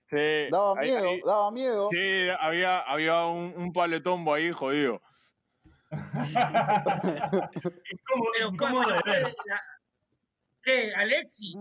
[0.09, 1.89] Sí, Daba ahí- miedo, ahí- daba miedo.
[1.91, 5.01] sí, había, había un, un paletombo ahí jodido.
[7.91, 9.35] Incómodo, Pero incómodo de ¿cuál- ver.
[9.47, 9.63] la-
[10.63, 10.93] ¿Qué?
[10.97, 11.55] ¿Alexi?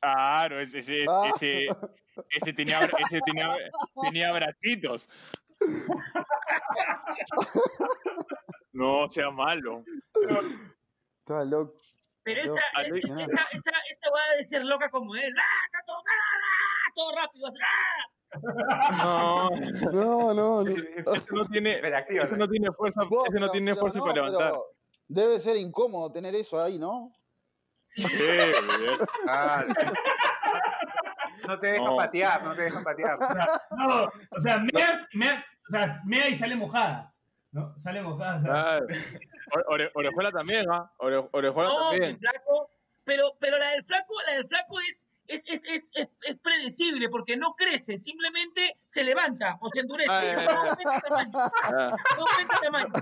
[0.00, 1.30] Claro, ese, ese, Ah.
[1.34, 1.66] ese,
[2.30, 3.56] ese tenía, ese tenía,
[4.02, 5.08] tenía bracitos.
[8.72, 9.82] No sea malo.
[11.20, 11.80] Estaba loco.
[12.24, 15.34] Pero esa, esa, esa, esa, va a ser loca como él.
[15.38, 15.78] ¡Ah, está
[16.96, 17.46] todo, rápido!
[17.46, 18.04] así, ¡ah!
[19.02, 19.50] No,
[19.92, 20.68] No, no, no.
[20.70, 24.54] ese no tiene, ese no tiene fuerza, Vos, ese no tiene fuerza no, para levantar.
[25.08, 27.12] Debe ser incómodo tener eso ahí, ¿no?
[27.84, 28.02] Sí.
[28.02, 28.08] Sí,
[28.80, 28.98] bien.
[29.22, 29.68] Claro.
[31.46, 31.96] No te dejan No.
[31.96, 33.18] patear, no te dejan patear.
[33.22, 34.02] O sea, no,
[34.36, 37.12] o sea, meas, mea, o sea, mea y sale mojada.
[37.52, 37.78] ¿No?
[37.78, 38.42] Sale mojada.
[38.42, 38.86] Claro.
[38.88, 40.90] Ore- ore- Orejuela también, ¿ah?
[40.98, 42.18] Ore- Orejuela No, el también.
[42.18, 42.70] flaco,
[43.04, 47.08] pero, pero la del flaco, la del flaco es, es, es, es, es, es predecible
[47.08, 50.08] porque no crece, simplemente se levanta o se endurece.
[50.10, 51.30] Ah, ya, ya, no aumenta tamaño.
[51.62, 52.92] Ah, No aumenta tamaño.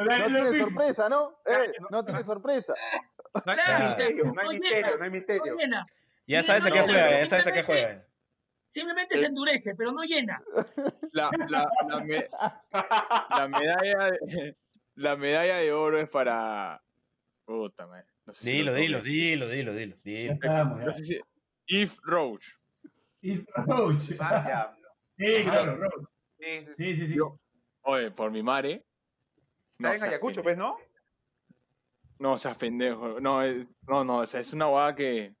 [0.00, 1.40] No tiene sorpresa, ¿no?
[1.46, 2.74] Eh, no tiene sorpresa.
[3.34, 5.86] No hay, Claro, no hay misterio, no hay misterio, no.
[6.26, 8.04] Ya sabes a qué juega, ya sabes a qué simplemente- juega.
[8.70, 10.42] Simplemente se endurece, pero no llena.
[11.12, 12.28] La, la, la, me-
[13.30, 14.56] la medalla de,
[14.94, 16.82] la medalla de oro es para.
[17.46, 18.04] Puta, man.
[18.26, 19.10] No sé si Dilo, lo dilo, toques.
[19.12, 20.32] dilo, dilo, dilo, Ya dilo.
[20.34, 21.20] estamos, No sé si-
[21.68, 22.46] Eve Roach.
[23.22, 24.12] Y Roach.
[24.20, 24.74] Ah.
[25.18, 26.06] Sí, claro, Roach.
[26.38, 26.94] Sí, sí, sí.
[26.94, 27.14] Sí, sí.
[27.14, 27.38] Yo-
[27.82, 28.84] Oye, por mi madre.
[29.78, 30.76] Está en Ayacucho, pues, ¿no?
[32.20, 33.20] No, seas pendejo.
[33.20, 35.34] No, es, no, no, o sea, es una guada que.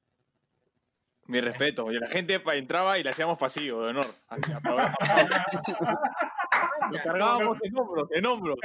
[1.26, 1.92] Mi respeto.
[1.92, 4.04] Y la gente entraba y le hacíamos pasillo de honor.
[4.28, 4.50] Así.
[6.90, 8.56] Lo cargábamos en hombros, en hombros.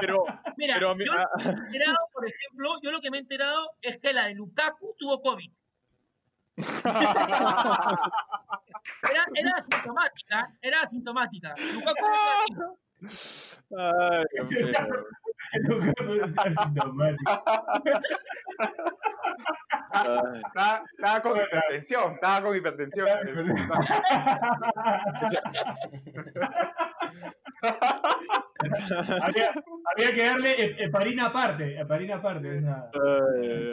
[0.00, 0.24] Pero,
[0.56, 3.00] Mira, pero a mí- yo ah, lo que me he enterado, por ejemplo, yo lo
[3.00, 5.50] que me he enterado es que la de Lukaku tuvo COVID.
[9.02, 11.54] Era, era asintomática, era asintomática.
[11.74, 12.68] Lukaku era.
[15.68, 17.32] Nunca pude ser asintomático.
[20.34, 23.08] Estaba, estaba con hipertensión, estaba con hipertensión.
[29.22, 29.52] había,
[29.94, 32.48] había que darle he- heparina aparte, heparina aparte.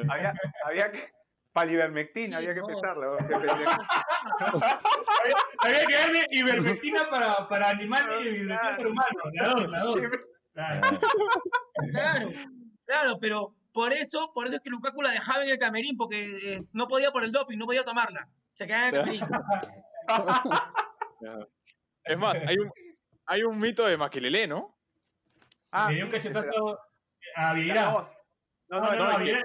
[0.10, 0.34] Había,
[0.66, 1.10] había que.
[1.56, 2.70] Palivermectina, había que no.
[2.70, 3.06] empezarla.
[3.06, 3.14] ¿no?
[4.38, 9.24] Había, había que darle ivermectina para, para animales y ivermectina para humanos.
[9.34, 10.00] La dos, la dos.
[10.54, 10.82] Claro.
[11.92, 12.30] Claro,
[12.86, 16.56] claro, pero por eso, por eso es que Lukaku la dejaba en el camerín, porque
[16.56, 18.28] eh, no podía por el doping, no podía tomarla.
[18.52, 19.28] Se quedaba en el camerín.
[22.04, 22.72] Es más, hay un,
[23.26, 24.78] hay un mito de Maquilele, ¿no?
[25.72, 26.80] Ah, Le dio un cachetazo
[27.36, 28.25] a la dos.
[28.68, 29.44] No, No, no, Vieira,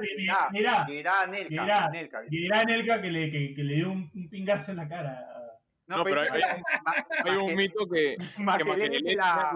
[0.50, 2.20] Vieira, Vieira, Nelka, Nelka.
[2.28, 5.26] Vieira Nelka que le, que, que le dio un, un pingazo en la cara.
[5.86, 6.62] No, pero hay, hay-
[7.24, 9.52] hay un mito que, que Maquelele la-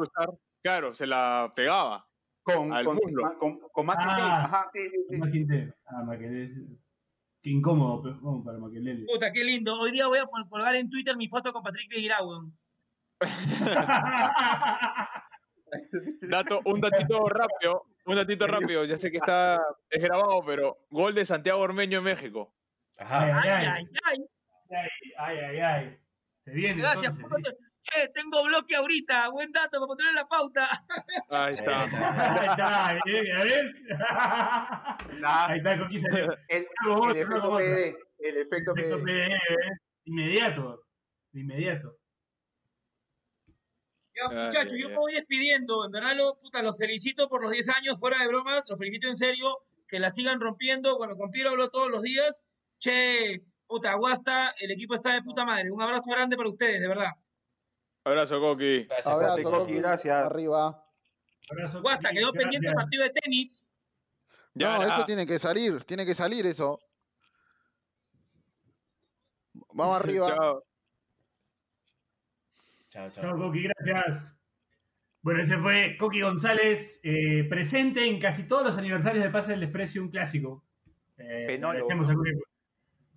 [0.62, 2.06] claro, se la pegaba.
[2.42, 3.38] con, al con, muslo.
[3.38, 4.44] con, con más Ah.
[4.44, 5.14] Ajá, sí, sí, sí.
[5.14, 5.72] Imagínate.
[5.86, 6.66] Ah, Maquelele.
[7.42, 9.06] Qué incómodo, pero, como para Maquelele.
[9.06, 9.78] Puta, qué lindo.
[9.80, 12.52] Hoy día voy a colgar en Twitter mi foto con Patrick Vieira, weón.
[16.22, 21.14] Dato, un datito rápido, un datito rápido, ya sé que está es grabado, pero gol
[21.14, 22.55] de Santiago Ormeño en México.
[22.96, 24.18] Ay, Ay, ay, ay, ay.
[24.70, 25.98] ay, ay, ay, ay.
[26.44, 27.16] Se viene Gracias.
[27.18, 27.55] entonces.
[27.86, 29.28] Che, tengo bloque ahorita.
[29.28, 30.66] Buen dato para poner en la pauta.
[31.28, 31.82] Ahí está.
[31.82, 33.62] Ahí está, ahí, ¿ya ves?
[35.20, 35.72] Nah, Ahí está,
[36.48, 37.57] el, otro, el efecto.
[37.57, 37.96] PD.
[38.20, 38.96] El efecto PD.
[39.02, 39.38] PD, ¿eh?
[40.05, 40.82] Inmediato.
[41.32, 41.98] De inmediato.
[44.14, 45.84] Ya, Ay, muchachos, yo me voy despidiendo.
[45.84, 48.68] En verdad, lo, puta, los felicito por los 10 años, fuera de bromas.
[48.68, 49.58] Los felicito en serio.
[49.88, 50.96] Que la sigan rompiendo.
[50.96, 52.44] Bueno, con Piero hablo todos los días.
[52.78, 55.70] Che, puta, Guasta, el equipo está de puta madre.
[55.70, 57.10] Un abrazo grande para ustedes, de verdad.
[58.04, 58.84] Abrazo, Coqui.
[58.84, 59.58] Gracias, Abrazo, Coqui.
[59.58, 59.74] Coqui.
[59.74, 60.26] Gracias.
[60.26, 60.84] Arriba.
[61.50, 63.64] Abrazo, Guasta, quedó pendiente el partido de tenis.
[64.54, 64.94] Ya, no, ya.
[64.94, 66.78] eso tiene que salir, tiene que salir eso.
[69.72, 70.28] Vamos arriba.
[70.34, 70.64] Chao.
[72.95, 73.24] Chao, chao.
[73.24, 74.24] Chao, Coqui, gracias.
[75.20, 79.62] Bueno, ese fue Coqui González, eh, presente en casi todos los aniversarios de Pase del
[79.62, 80.62] Desprecio, un clásico.
[81.18, 81.88] Eh, Penólogo.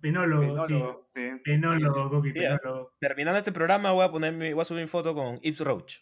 [0.00, 0.66] Penólogo,
[1.14, 1.30] sí.
[1.30, 1.38] sí.
[1.44, 2.92] Penólogo, Coqui, Sí, penólogo.
[2.98, 5.98] Terminando este programa voy a poner mi- voy a subir mi foto con Ips Roach.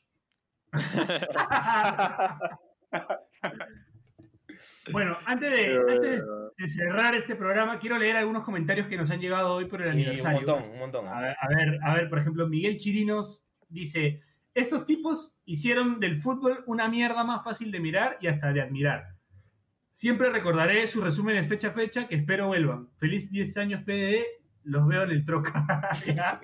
[4.92, 6.22] bueno, antes de, Pero, antes de-
[6.56, 9.88] de cerrar este programa, quiero leer algunos comentarios que nos han llegado hoy por el
[9.88, 10.38] Sí, un aniversario.
[10.38, 11.06] montón, un montón.
[11.08, 14.22] A ver, a ver, a ver, por ejemplo, Miguel Chirinos dice,
[14.54, 19.08] estos tipos hicieron del fútbol una mierda más fácil de mirar y hasta de admirar.
[19.92, 22.88] Siempre recordaré sus resúmenes fecha a fecha, que espero vuelvan.
[22.98, 24.24] Feliz 10 años PDD,
[24.64, 25.90] los veo en el troca.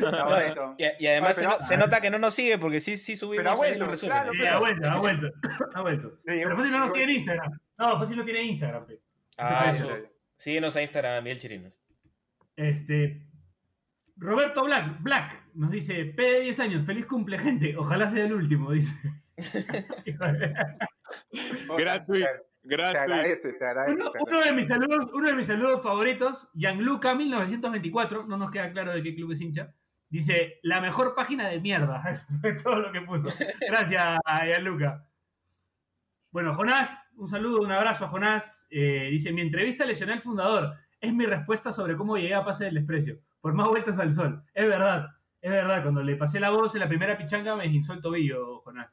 [0.00, 2.80] No, y, y además Oye, pero- se, no- se nota que no nos sigue porque
[2.80, 4.22] sí, sí subimos Pero ha vuelto, los resúmenes.
[4.22, 4.32] claro.
[4.32, 5.26] Sí, ha vuelto, ha vuelto,
[5.74, 6.18] ha vuelto.
[6.24, 7.58] Pero Fácil no nos tiene en Instagram.
[7.78, 8.86] No, Fácil no tiene Instagram.
[8.86, 9.00] pe.
[9.36, 9.94] Ah, Eso.
[9.94, 10.06] eso.
[10.38, 11.78] Síguenos a Instagram, Miguel Chirinos.
[12.56, 13.27] Este,
[14.18, 17.76] Roberto Black, Black nos dice, P de 10 años, feliz cumple, gente.
[17.76, 18.92] Ojalá sea el último, dice.
[22.68, 23.94] Se agradece, se agradece.
[23.94, 24.50] Uno, se uno agradece.
[24.50, 29.02] de mis saludos, uno de mis saludos favoritos, Gianluca 1924, no nos queda claro de
[29.02, 29.72] qué club es hincha,
[30.10, 32.02] dice, la mejor página de mierda.
[32.10, 33.28] Eso fue todo lo que puso.
[33.60, 35.06] Gracias, Gianluca.
[36.30, 38.66] Bueno, Jonás, un saludo, un abrazo a Jonás.
[38.70, 40.74] Eh, dice, mi entrevista lesioné al fundador.
[41.00, 43.18] Es mi respuesta sobre cómo llegué a pase del desprecio.
[43.48, 44.42] Por más vueltas al sol.
[44.52, 45.06] Es verdad,
[45.40, 45.80] es verdad.
[45.82, 48.92] Cuando le pasé la voz en la primera pichanga me esguinzó el tobillo, Jonás.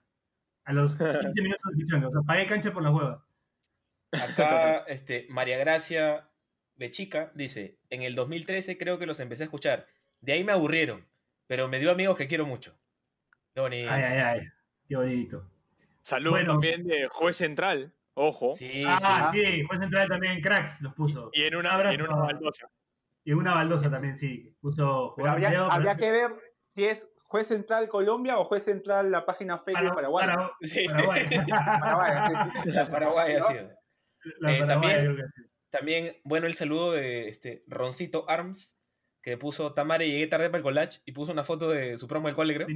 [0.64, 2.08] A los 15 minutos de pichanga.
[2.08, 3.26] O sea, pagué cancha por la hueva.
[4.14, 6.30] Acá, este, María Gracia
[6.78, 9.88] Bechica dice, en el 2013 creo que los empecé a escuchar.
[10.22, 11.06] De ahí me aburrieron,
[11.48, 12.78] pero me dio amigos que quiero mucho.
[13.54, 13.92] Qué bonito.
[13.92, 14.48] Ay, ay, ay.
[14.88, 15.52] Qué bonito.
[16.02, 16.54] Saludos Bueno.
[16.54, 18.54] también de juez central, ojo.
[18.54, 19.42] Sí, ah, sí.
[19.42, 21.30] sí, juez central también cracks los puso.
[21.34, 21.92] Y en una, Abrazo.
[21.92, 22.70] y en una baldosa.
[23.26, 24.56] Y una baldosa también, sí.
[24.62, 26.32] Puso habría, habría pero- que ver
[26.70, 30.26] si es juez central Colombia o juez central la página fake de Para- Paraguay.
[30.28, 30.86] para- Sí.
[30.88, 31.26] Paraguay.
[31.50, 32.52] Paraguay.
[32.66, 33.48] La Paraguay ha ¿No?
[33.48, 33.70] sido.
[34.40, 35.18] La Eh, Paraguay, también-.
[35.72, 38.80] También, bueno, el saludo de este Roncito Arms,
[39.22, 42.28] que puso Tamare, llegué tarde para el collage y puso una foto de su promo
[42.28, 42.68] del cole, creo.
[42.68, 42.74] De,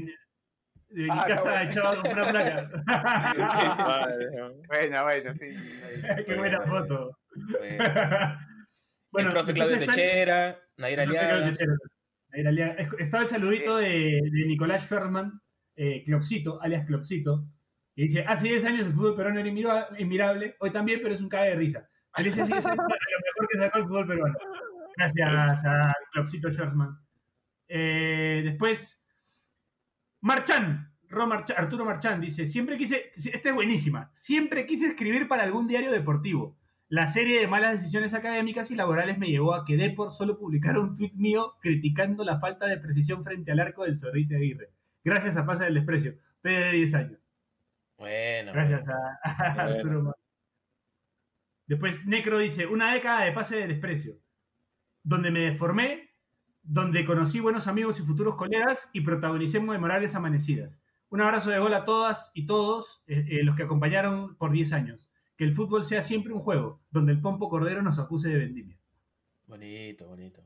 [0.89, 1.61] de mi Ah, casa bueno.
[1.69, 2.69] echaba a comprar placa.
[4.67, 5.47] Bueno, bueno, sí.
[6.25, 7.17] Qué buena foto.
[7.57, 8.39] Bueno,
[9.13, 11.45] el profe Claudio después está- Techera, Nair Aliaga.
[11.51, 11.73] Techera.
[12.31, 12.73] Nair Aliaga.
[12.73, 15.41] Es- Estaba el saludito de, de Nicolás Sherman,
[15.75, 17.45] eh, Clopsito, alias Clopsito,
[17.95, 21.21] que dice, hace 10 años el fútbol peruano era inmira- inmirable, hoy también, pero es
[21.21, 21.89] un cague de risa.
[22.17, 24.35] 10 años, lo mejor que sacó el fútbol peruano.
[24.97, 26.97] Gracias a Clopsito Sherman.
[27.67, 29.01] Eh, después,
[30.21, 30.87] Marchán-
[31.55, 36.58] Arturo Marchán dice, siempre quise, esta es buenísima, siempre quise escribir para algún diario deportivo.
[36.89, 40.79] La serie de malas decisiones académicas y laborales me llevó a que Depor solo publicara
[40.79, 44.71] un tuit mío criticando la falta de precisión frente al arco del Zorrite Aguirre.
[45.03, 47.19] Gracias a Pasa del Desprecio, P de 10 años.
[47.95, 48.53] Bueno.
[48.53, 50.15] Gracias a, Bueno.
[51.67, 54.15] Después Necro dice, una década de pase de desprecio,
[55.03, 56.09] donde me deformé,
[56.63, 60.79] donde conocí buenos amigos y futuros colegas y protagonicé memorables amanecidas.
[61.09, 64.73] Un abrazo de gol a todas y todos eh, eh, los que acompañaron por 10
[64.73, 65.08] años.
[65.39, 68.77] Que el fútbol sea siempre un juego, donde el Pompo Cordero nos acuse de vendimia.
[69.47, 70.43] Bonito, bonito.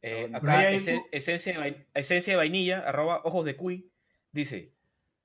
[0.00, 0.28] Eh.
[0.40, 3.92] Por ahí acá, hay- ese- esencia, de vain- esencia de vainilla, arroba ojos de cuy,
[4.32, 4.72] dice: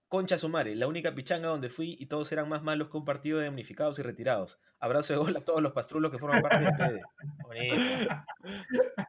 [0.10, 3.40] Concha Sumare, la única pichanga donde fui y todos eran más malos que un partido
[3.40, 4.60] de unificados y retirados.
[4.82, 7.02] Abrazo de gol a todos los pastrulos que forman parte del PD.
[7.42, 7.76] Bonito.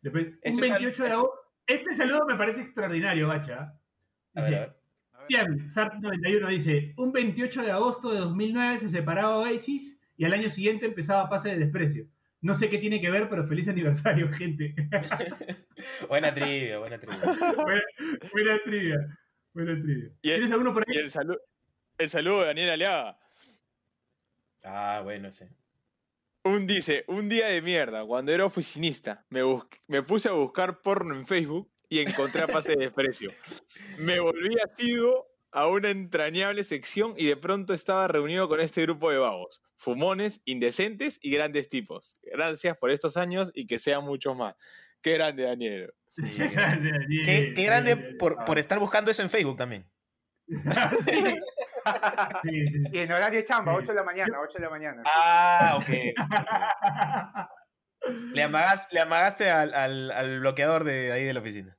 [0.00, 1.34] Después, un es 28 de agosto.
[1.66, 3.74] Este saludo me parece extraordinario, Bacha.
[4.34, 4.77] A Dice, ver, a ver.
[5.28, 10.48] Bien, Sart91 dice, un 28 de agosto de 2009 se separaba Oasis y al año
[10.48, 12.06] siguiente empezaba Pase de Desprecio.
[12.40, 14.74] No sé qué tiene que ver, pero feliz aniversario, gente.
[16.08, 17.18] buena trivia, buena trivia.
[17.56, 17.82] buena,
[18.32, 19.18] buena trivia.
[19.52, 20.10] Buena trivia.
[20.22, 20.94] Y el- ¿Tienes alguno por ahí?
[20.96, 21.40] Y el, salu-
[21.98, 23.18] el saludo de Daniel Aliaga.
[24.64, 25.44] Ah, bueno, sí.
[26.44, 30.80] Un dice, un día de mierda, cuando era oficinista, me, bus- me puse a buscar
[30.80, 33.32] porno en Facebook y encontré a pase de desprecio.
[33.98, 39.10] Me volví asiduo a una entrañable sección y de pronto estaba reunido con este grupo
[39.10, 42.16] de vagos, fumones, indecentes y grandes tipos.
[42.22, 44.54] Gracias por estos años y que sean muchos más.
[45.00, 45.94] Qué grande, Daniel.
[47.24, 49.88] Qué, qué grande por, por estar buscando eso en Facebook también.
[52.44, 52.82] Sí, sí.
[52.92, 53.78] Y en horario de chamba, Sí.
[53.78, 55.02] 8 de la mañana, 8 de la mañana.
[55.06, 55.88] Ah, ok.
[58.34, 61.77] Le, amagas- le amagaste al, al- al bloqueador de ahí de la oficina.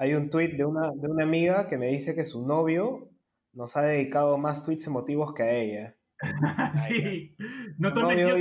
[0.00, 3.10] Hay un tweet de una, de una amiga que me dice que su novio
[3.52, 5.96] nos ha dedicado más tweets emotivos que a ella.
[6.88, 7.36] sí.
[7.76, 8.36] No tomes cloro.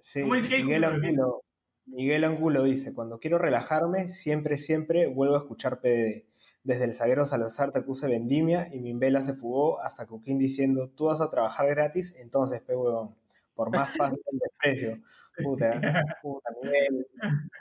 [0.00, 1.42] Sí, ¿Cómo dice que hay Miguel Angulo,
[1.86, 6.22] Miguel Angulo dice, cuando quiero relajarme, siempre, siempre vuelvo a escuchar PDD.
[6.62, 10.88] Desde el zaguero Salazar te acuse vendimia y mi vela se fugó hasta Coquín diciendo,
[10.90, 13.16] tú vas a trabajar gratis, entonces, pe huevón,
[13.56, 14.98] por más fácil el desprecio.
[15.36, 15.78] Puta,
[16.22, 17.06] puta, Miguel,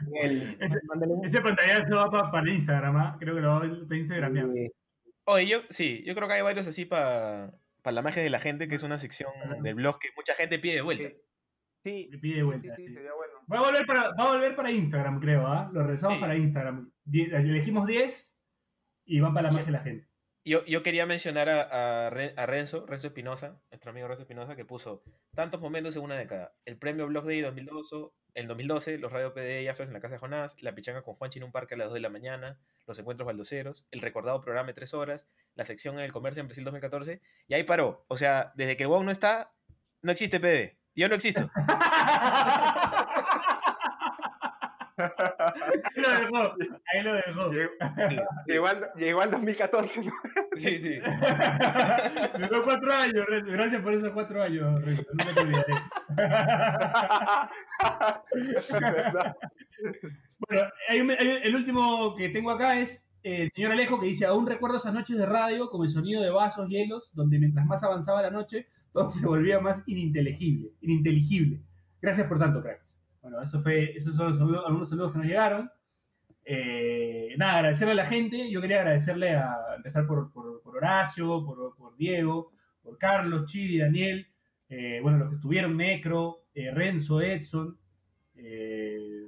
[0.08, 1.26] Miguel, Ese- un...
[1.26, 3.18] Ese pantallazo va pa- para Instagram, ¿ah?
[3.20, 4.54] Creo que lo va a para Instagram.
[4.54, 4.72] Sí,
[5.26, 7.52] Oye, yo sí, yo creo que hay varios así para
[7.84, 9.30] la magia de la gente, que es una sección
[9.62, 11.10] del blog que mucha gente pide de vuelta.
[11.84, 12.76] Sí, Le pide sí, vuelta.
[12.78, 12.94] sí, sí.
[12.94, 13.34] sería bueno.
[13.52, 15.70] Va a volver para, va a volver para Instagram, creo, ¿ah?
[15.74, 16.22] Lo regresamos Sí.
[16.22, 16.92] para Instagram.
[17.04, 18.34] Die- elegimos 10
[19.08, 20.08] y van para la magia de la gente.
[20.48, 24.56] Yo, yo quería mencionar a, a, Ren- a Renzo, Renzo Espinosa, nuestro amigo Renzo Espinosa,
[24.56, 25.02] que puso
[25.34, 26.54] tantos momentos en una década.
[26.66, 27.96] El premio Blog Day 2012,
[28.36, 31.16] el 2012, los Radio PD y Afters en la casa de Jonás, la pichanga con
[31.16, 34.40] Juanchi en un parque a las 2 de la mañana, los encuentros baldoceros, el recordado
[34.42, 38.06] programa de 3 horas, la sección en el comercio en Brasil 2014, y ahí paró.
[38.08, 39.52] O sea, desde que el WOW no está,
[40.04, 40.78] no existe PD.
[40.94, 41.50] Yo no existo.
[45.66, 46.56] Ahí lo dejó.
[46.94, 47.52] Ahí lo dejó.
[47.52, 47.72] Llegó,
[48.48, 50.04] llegó al, llegó al 2014.
[50.06, 50.12] ¿no?
[50.56, 51.00] Sí, sí.
[52.40, 53.52] Duró cuatro años, Renzo.
[53.52, 55.04] Gracias por esos cuatro años, Renzo.
[55.14, 55.74] Nunca te olvidaré.
[60.48, 64.00] Bueno, hay un- hay un- el último que tengo acá es eh, el señor Alejo
[64.00, 67.40] que dice, aún recuerdo esas noches de radio con el sonido de vasos, hielos, donde
[67.40, 70.70] mientras más avanzaba la noche, todo se volvía más ininteligible.
[70.82, 71.62] ininteligible.
[72.02, 72.85] Gracias por tanto, cracks.
[73.26, 75.72] Bueno, eso fue, esos son los saludos- algunos saludos que nos llegaron.
[76.46, 78.52] Eh, nada, agradecerle a la gente.
[78.52, 82.52] Yo quería agradecerle a empezar por, por- por Horacio, por, por Diego,
[82.84, 84.28] por Carlos, Chiri, Daniel,
[84.70, 87.76] eh, bueno, los que estuvieron, Necro, eh, Renzo, Edson,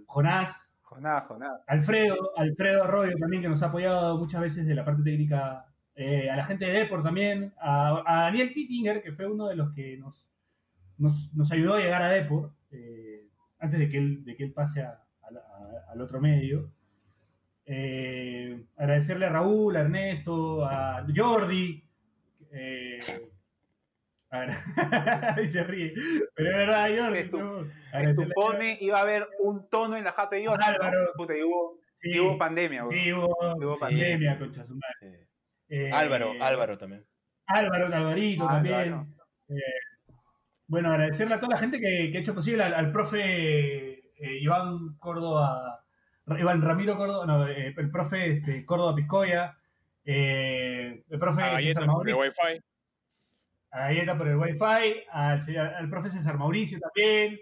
[0.05, 1.63] Jonás, Jonás, Jonás.
[1.65, 6.35] Alfredo, Alfredo Arroyo también, que nos ha apoyado muchas veces de la parte técnica, a
[6.35, 9.97] la gente de Deport también, a, a Daniel Tittinger, que fue uno de los que
[9.97, 10.27] nos,
[10.99, 13.06] nos, nos ayudó a llegar a Deport, eh,
[13.59, 16.71] antes de que él, de que él pase a- a la- a- al otro medio.
[17.65, 21.83] Eh, agradecerle a Raúl, a Ernesto, a Jordi.
[22.51, 22.99] eh,
[24.29, 24.49] a ver,
[25.43, 25.93] y se ríe.
[26.35, 27.25] Pero es verdad, Jordi.
[27.25, 30.57] Se no, Se supone iba a haber un tono en la jato de Dios.
[30.61, 31.11] Álvaro.
[31.15, 32.93] Puta, y hubo, Sí, y hubo pandemia, weón.
[33.03, 33.79] sí, hubo, Hubo Sí.
[33.79, 35.27] pandemia, concha su madre.
[35.67, 35.75] Sí.
[35.75, 37.05] Eh, Álvaro, Álvaro también.
[37.47, 38.63] Álvaro, Alvarito Álvaro.
[38.63, 39.15] también.
[40.67, 44.39] Bueno, agradecerle a toda la gente que, que ha hecho posible, al, al profe eh,
[44.41, 45.83] Iván Córdoba,
[46.37, 49.55] Iván Ramiro Córdoba, no, eh, el profe este, Córdoba Piscoya,
[50.03, 52.61] eh, el profe A César por el wifi.
[53.71, 57.39] a Galleta por el Wi-Fi, al, profe César Mauricio también,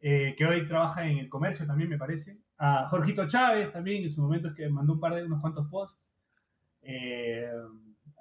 [0.00, 2.38] que hoy trabaja en el comercio también, me parece.
[2.58, 5.66] A Jorgito Chávez también, en su momento es que mandó un par de unos cuantos
[5.68, 6.00] posts.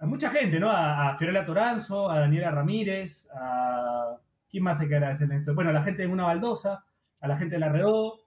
[0.02, 0.70] A mucha gente, ¿no?
[0.70, 4.18] A, a Fiorella Toranzo, a Daniela Ramírez, a.
[4.56, 5.54] ¿Quién más hay que agradecer en esto?
[5.54, 6.86] Bueno, a la gente de Una Baldosa,
[7.20, 8.22] a la gente de La Redó,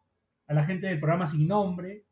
[0.46, 2.04] a la gente del programa Sin Nombre,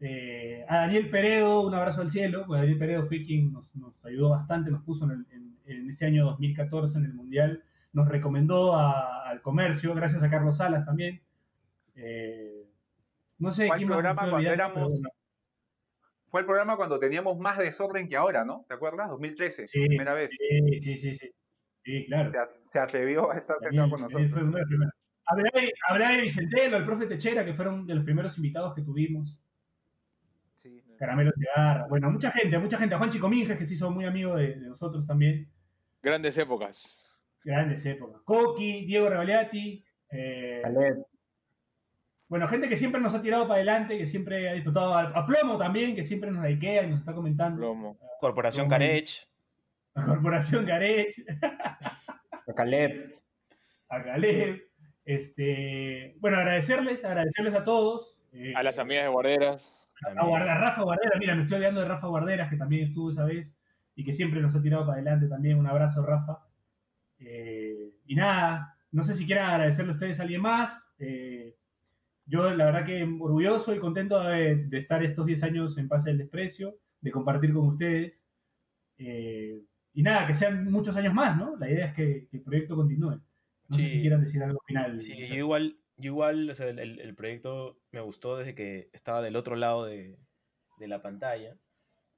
[0.00, 4.02] eh, a Daniel Peredo, un abrazo al cielo, porque Daniel Peredo fue quien nos, nos
[4.02, 8.08] ayudó bastante, nos puso en, el- en- en ese año 2014 en el Mundial, nos
[8.08, 11.20] recomendó a- al comercio, gracias a Carlos Salas también.
[11.96, 12.64] Eh,
[13.40, 15.02] no sé quién más programa cuando pero éramos-.
[16.28, 18.64] Fue el programa cuando teníamos más desorden que ahora, ¿no?
[18.68, 19.10] ¿Te acuerdas?
[19.10, 20.30] 2013, Sí, primera vez.
[20.30, 21.30] Sí, sí, sí, sí.
[21.90, 22.32] Sí, claro.
[22.62, 24.30] Se, atrevió a estar sentado con nosotros.
[24.30, 24.94] fue uno de los primeros.
[25.26, 29.38] Hablé, hablé de Vicentelo, el profe Techera, que fueron de los primeros invitados que tuvimos.
[30.58, 30.82] Sí.
[30.98, 31.86] Caramelo Cigarra.
[31.88, 32.94] Bueno, mucha gente, mucha gente.
[32.94, 35.48] A Juan Chico Minges, que se hizo muy amigo de, de nosotros también.
[36.02, 37.02] Grandes épocas.
[37.42, 38.22] Grandes épocas.
[38.22, 39.84] Coqui, Diego Revaliati.
[40.12, 40.62] eh,
[42.28, 44.94] bueno, gente que siempre nos ha tirado para adelante, que siempre ha disfrutado.
[44.94, 47.58] A, a Plomo también, que siempre nos likea y nos está comentando.
[47.58, 47.98] Plomo.
[48.20, 48.78] Corporación Plomo.
[48.78, 49.29] Carech.
[50.02, 53.18] A Corporación Garech, a Caleb,
[53.88, 54.62] a Caleb.
[55.04, 58.18] Este, bueno, agradecerles, agradecerles a todos.
[58.32, 59.72] eh, A las amigas de guarderas.
[60.16, 63.10] a, Guarda- a Rafa Guarderas, mira, me estoy olvidando de Rafa Guarderas, que también estuvo
[63.10, 63.54] esa vez
[63.94, 65.58] y que siempre nos ha tirado para adelante también.
[65.58, 66.38] Un abrazo, Rafa.
[67.18, 70.88] Eh, y nada, no sé si quieran agradecerle a ustedes a alguien más.
[70.98, 71.56] Eh,
[72.26, 76.10] yo, la verdad, que orgulloso y contento de, de estar estos 10 años en Pase
[76.10, 78.14] del Desprecio, de compartir con ustedes.
[78.98, 79.60] Eh,
[79.92, 81.56] y nada, que sean muchos años más, ¿no?
[81.56, 83.20] La idea es que, que el proyecto continúe.
[83.68, 84.98] No sé si quieran decir algo final.
[85.00, 89.22] Sí, yo igual, yo igual, o sea, el, el- proyecto me gustó desde que estaba
[89.22, 90.18] del otro lado de,
[90.78, 91.56] de la pantalla.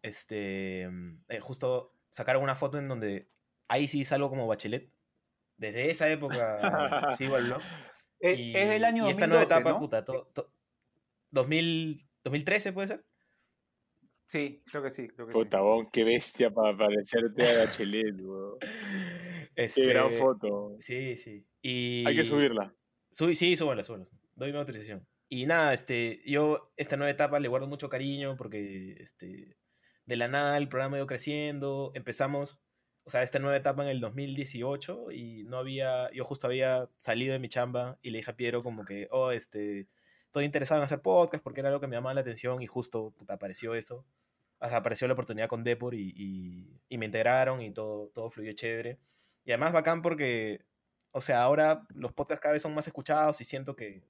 [0.02, 0.82] Este,
[1.28, 3.28] eh, justo sacaron una foto en donde
[3.68, 4.90] ahí sí salgo como bachelet.
[5.58, 6.58] Desde esa época
[7.18, 7.60] sigo el blog.
[8.18, 9.78] Es, Y, es del año y 2012, esta nueva etapa, ¿no?
[9.78, 10.52] puta, to- to-
[11.30, 13.04] 2000, 2013 puede ser.
[14.32, 15.08] Sí, creo que sí.
[15.08, 15.38] Creo que sí.
[15.38, 18.58] Puta, bon, qué bestia para parecerte a Bachelet, weón.
[19.54, 20.76] Qué gran Este, foto.
[20.80, 21.44] Sí, sí.
[21.60, 22.02] Y...
[22.06, 22.74] Hay que subirla.
[23.10, 24.06] Subí- sí, súbala, súbala.
[24.34, 25.06] Doy mi autorización.
[25.28, 29.58] Y nada, este, yo esta nueva etapa le guardo mucho cariño porque este,
[30.06, 31.92] de la nada el programa ido creciendo.
[31.94, 32.58] Empezamos,
[33.04, 37.34] o sea, esta nueva etapa en el 2018 y no había, yo justo había salido
[37.34, 39.88] de mi chamba y le dije a Piero como que, oh, este,
[40.24, 43.10] estoy interesado en hacer podcast porque era algo que me llamaba la atención y justo
[43.10, 44.06] puta, apareció eso.
[44.62, 48.98] Apareció la oportunidad con Depor y, y, me integraron y todo, todo fluyó chévere.
[49.44, 50.64] Y además bacán porque,
[51.12, 54.04] o sea, ahora los podcasts cada vez son más escuchados y siento que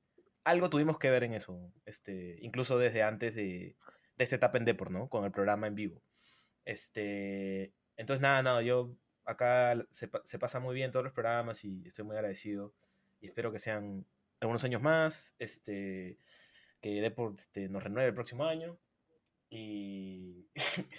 [0.45, 3.77] algo tuvimos que ver en eso, este, incluso desde antes de,
[4.17, 5.09] de esta etapa en Depor, ¿no?
[5.09, 6.03] Con el programa en vivo.
[6.65, 8.95] Este, entonces, nada, nada, yo
[9.25, 12.75] acá se, se pasa muy bien todos los programas y estoy muy agradecido
[13.21, 14.05] y espero que sean
[14.41, 16.19] algunos años más, este,
[16.81, 18.79] que Depor este, nos renueve el próximo año
[19.53, 20.49] y,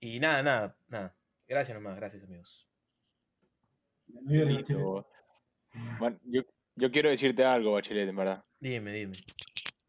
[0.00, 1.14] y nada, nada, nada.
[1.46, 2.66] Gracias nomás, gracias amigos.
[4.24, 5.06] Lindo.
[6.00, 6.42] Man, yo,
[6.74, 8.42] yo quiero decirte algo, Bachelet, en verdad.
[8.58, 9.12] Dime, dime.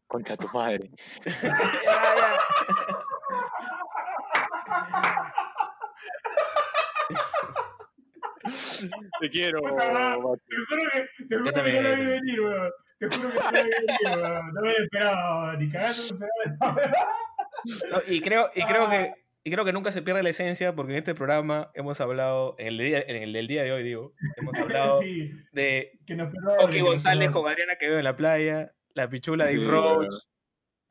[0.06, 0.90] Contra tu madre.
[9.20, 9.60] Te quiero.
[9.60, 10.38] Te juro
[10.92, 12.70] que, te juro que no lo vi venir, weón.
[12.98, 14.54] Te juro que no lo vi venir, weón.
[14.54, 17.08] No me esperaba, ni cagando me esperaba esa
[17.90, 19.14] No, y creo, y creo que
[19.44, 22.66] y creo que nunca se pierde la esencia porque en este programa hemos hablado, en
[22.68, 26.32] el día, en el del día de hoy digo, hemos hablado Sí, de que nos
[26.32, 30.14] perdone, Oki que González con Adriana Quevedo en la playa, la pichula de Sí, Roach,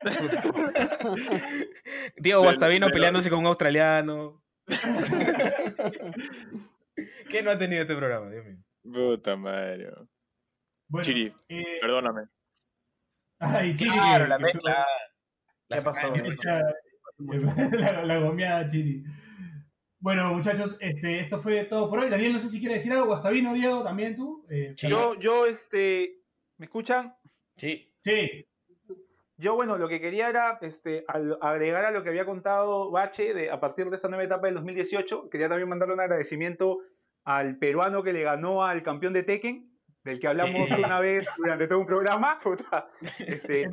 [2.16, 4.42] Diego Guastavino peleándose con un australiano.
[7.30, 8.56] ¿Qué no ha tenido este programa, Dios mío?
[8.82, 9.90] Puta madre.
[10.88, 12.22] Bueno, Chiri, eh, perdóname.
[13.40, 14.86] ay, Chiri, Claro, que- la que mezcla.
[15.68, 16.12] ¿Qué la pasó?
[16.12, 16.62] ¿Qué Escucha,
[17.78, 19.04] la, la gomeada Chiri.
[20.00, 22.08] Bueno, muchachos, este, esto fue todo por hoy.
[22.08, 23.06] Daniel, no sé si quiere decir algo.
[23.06, 24.46] Guastavino, Diego, también tú.
[24.48, 24.72] Eh.
[24.76, 26.20] Yo, yo, este,
[26.56, 27.14] ¿me escuchan?
[27.56, 28.46] Sí, sí,
[29.36, 33.34] Yo, bueno, lo que quería era este, al- agregar a lo que había contado Bache
[33.34, 35.28] de, a partir de esa nueva etapa del 2018.
[35.28, 36.78] Quería también mandarle un agradecimiento
[37.24, 39.68] al peruano que le ganó al campeón de Tekken,
[40.04, 40.74] del que hablamos Sí.
[40.82, 42.38] una vez durante todo un programa.
[42.42, 42.88] Puta,
[43.18, 43.68] este,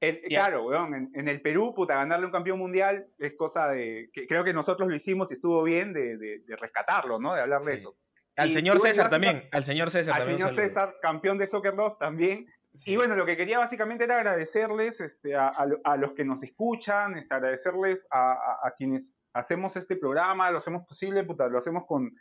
[0.00, 0.40] el Ya.
[0.46, 4.10] Claro, weón, en, en el Perú, puta, ganarle un campeón mundial es cosa de.
[4.12, 7.34] que creo que nosotros lo hicimos y estuvo bien de, de- de rescatarlo, ¿no?
[7.34, 7.78] De hablar de Sí.
[7.78, 7.96] eso.
[8.36, 10.42] al Y- señor César también, al señor César Al también.
[10.42, 10.68] un señor.
[10.68, 12.46] César, campeón de Soccer 2 también.
[12.74, 12.90] Sí.
[12.92, 16.42] Y bueno, lo que quería básicamente era agradecerles este, a, a a los que nos
[16.42, 21.56] escuchan, este, agradecerles a, a- a quienes hacemos este programa, lo hacemos posible, puta, lo
[21.56, 22.12] hacemos con,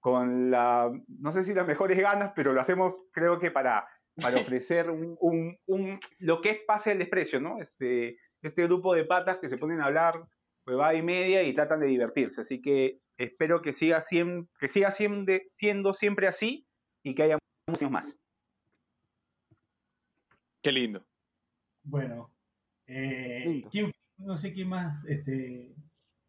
[0.00, 3.86] con la, no sé si las mejores ganas, pero lo hacemos creo que para,
[4.20, 7.58] para ofrecer un, un- un- lo que es pase el desprecio, ¿no?
[7.60, 10.24] Este, este grupo de patas que se ponen a hablar
[10.66, 12.40] huevada y media y tratan de divertirse.
[12.42, 16.66] Así que espero que siga, siem- que siga siendo, siendo siempre así
[17.02, 18.18] y que haya muchos años más.
[20.62, 21.04] Qué lindo.
[21.82, 22.30] Bueno,
[22.86, 23.68] eh, Lindo.
[23.70, 25.04] ¿quién, no sé quién más.
[25.06, 25.74] Este,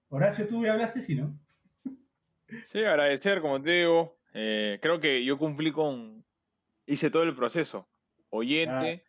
[0.09, 1.37] Horacio, tú ya hablaste, sí, ¿no?
[2.63, 4.17] Sí, agradecer, como te digo.
[4.33, 6.23] eh, creo que yo cumplí con.
[6.89, 7.87] Hice todo el proceso.
[8.31, 9.05] Oyente,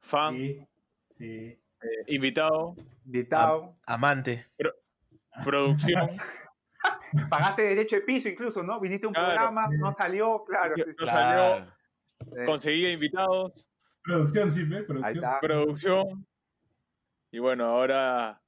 [0.00, 0.66] fan, Sí,
[1.18, 1.24] sí.
[1.26, 1.60] eh,
[2.08, 3.76] invitado, Invitado.
[3.86, 4.46] Amante.
[5.44, 6.08] producción.
[7.30, 8.80] Pagaste derecho de piso incluso, ¿no?
[8.80, 9.28] Viniste a un Claro.
[9.34, 10.74] programa, no salió, claro.
[10.76, 10.96] sí, sí.
[11.00, 11.66] No salió,
[12.36, 13.66] Eh, conseguí invitados,
[14.02, 14.84] Producción, sí, ¿ves?
[15.02, 15.38] ahí Producción.
[15.42, 16.26] producción.
[17.32, 18.40] Y bueno, ahora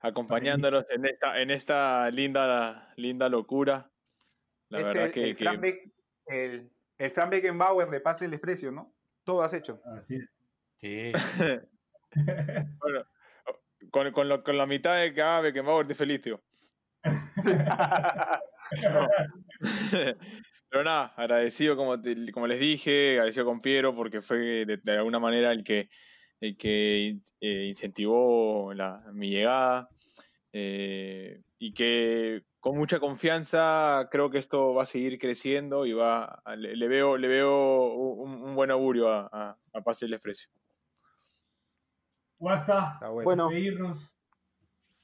[0.00, 3.90] acompañándolos en esta, en esta linda, linda locura.
[4.68, 5.92] La Es verdad el, que, el que- Fran Beck-
[6.26, 6.70] el,
[7.04, 8.94] el Fran Beckenbauer de Pase el Desprecio, ¿no?
[9.24, 9.80] Todo has hecho.
[9.98, 10.28] Así es.
[10.76, 11.12] Sí.
[12.78, 13.04] bueno,
[13.90, 16.42] con, con, lo- con la mitad de que haga Beckenbauer, estoy feliz, tío.
[18.82, 19.08] No.
[20.68, 24.92] Pero nada, agradecido como, te- como les dije, agradecido con Piero porque fue de, de
[24.92, 25.90] alguna manera el que,
[26.40, 29.88] el que eh, incentivó la- mi llegada
[30.52, 36.24] eh, y que con mucha confianza creo que esto va a seguir creciendo y va
[36.44, 40.12] a- le, le veo le veo un, un buen augurio a, a, a Pase el
[40.12, 40.48] Desprecio.
[42.40, 42.92] Basta.
[42.94, 43.48] Está bueno.
[43.50, 43.96] Bueno,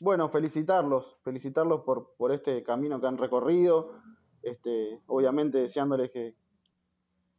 [0.00, 3.90] bueno, felicitarlos, felicitarlos por, por este camino que han recorrido.
[4.40, 6.36] Este, obviamente deseándoles que,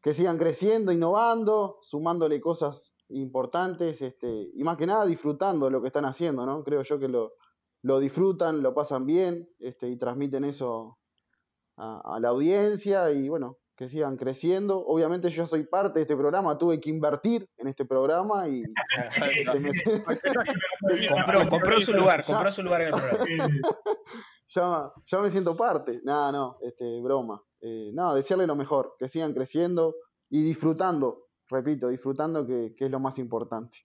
[0.02, 5.82] que sigan creciendo, innovando, sumándole cosas importantes, este, y más que nada disfrutando de lo
[5.82, 6.62] que están haciendo, ¿no?
[6.66, 7.36] Creo yo que lo,
[7.82, 10.98] lo disfrutan, lo pasan bien, este, y transmiten eso
[11.78, 14.86] a, a la audiencia, y bueno, que sigan creciendo.
[14.86, 18.64] Obviamente yo soy parte de este programa, tuve que invertir en este programa y
[19.38, 19.72] este, me-
[21.10, 23.48] Compró, compró su lugar, compró su lugar en el programa.
[24.48, 26.02] ya, ya me siento parte.
[26.04, 27.42] Nada, no, este, broma.
[27.62, 29.96] Eh, no, desearle lo mejor, que sigan creciendo
[30.30, 33.80] y disfrutando, repito, disfrutando que, que es lo más importante.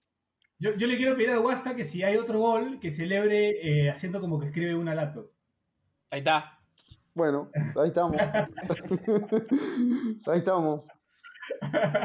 [0.59, 3.89] Yo, yo le quiero pedir a Guasta que si hay otro gol, que celebre eh,
[3.89, 5.29] haciendo como que escribe una laptop.
[6.11, 6.59] Ahí está.
[7.13, 7.49] Bueno,
[7.81, 8.21] ahí estamos.
[10.27, 10.81] ahí estamos.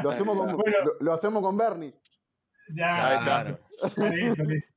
[0.03, 0.77] Lo hacemos con, Bueno.
[0.85, 1.93] lo, lo hacemos con Bernie.
[2.75, 3.43] Ya, Ahí está.
[3.43, 4.69] Listo, listo, listo.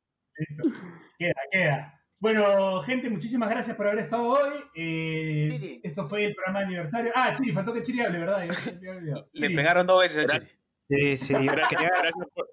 [1.19, 2.01] Queda, queda.
[2.19, 4.53] Bueno, gente, muchísimas gracias por haber estado hoy.
[4.75, 5.81] Eh, Chiri.
[5.85, 7.13] esto fue el programa de aniversario.
[7.15, 8.47] Ah, Chiri, faltó que Chiri hable, ¿verdad?
[8.81, 9.29] Yo.
[9.33, 9.55] Le Chiri.
[9.55, 10.51] pegaron dos veces a Chile.
[10.89, 11.35] Sí, sí.
[11.47, 12.49] Gracias, gracias por-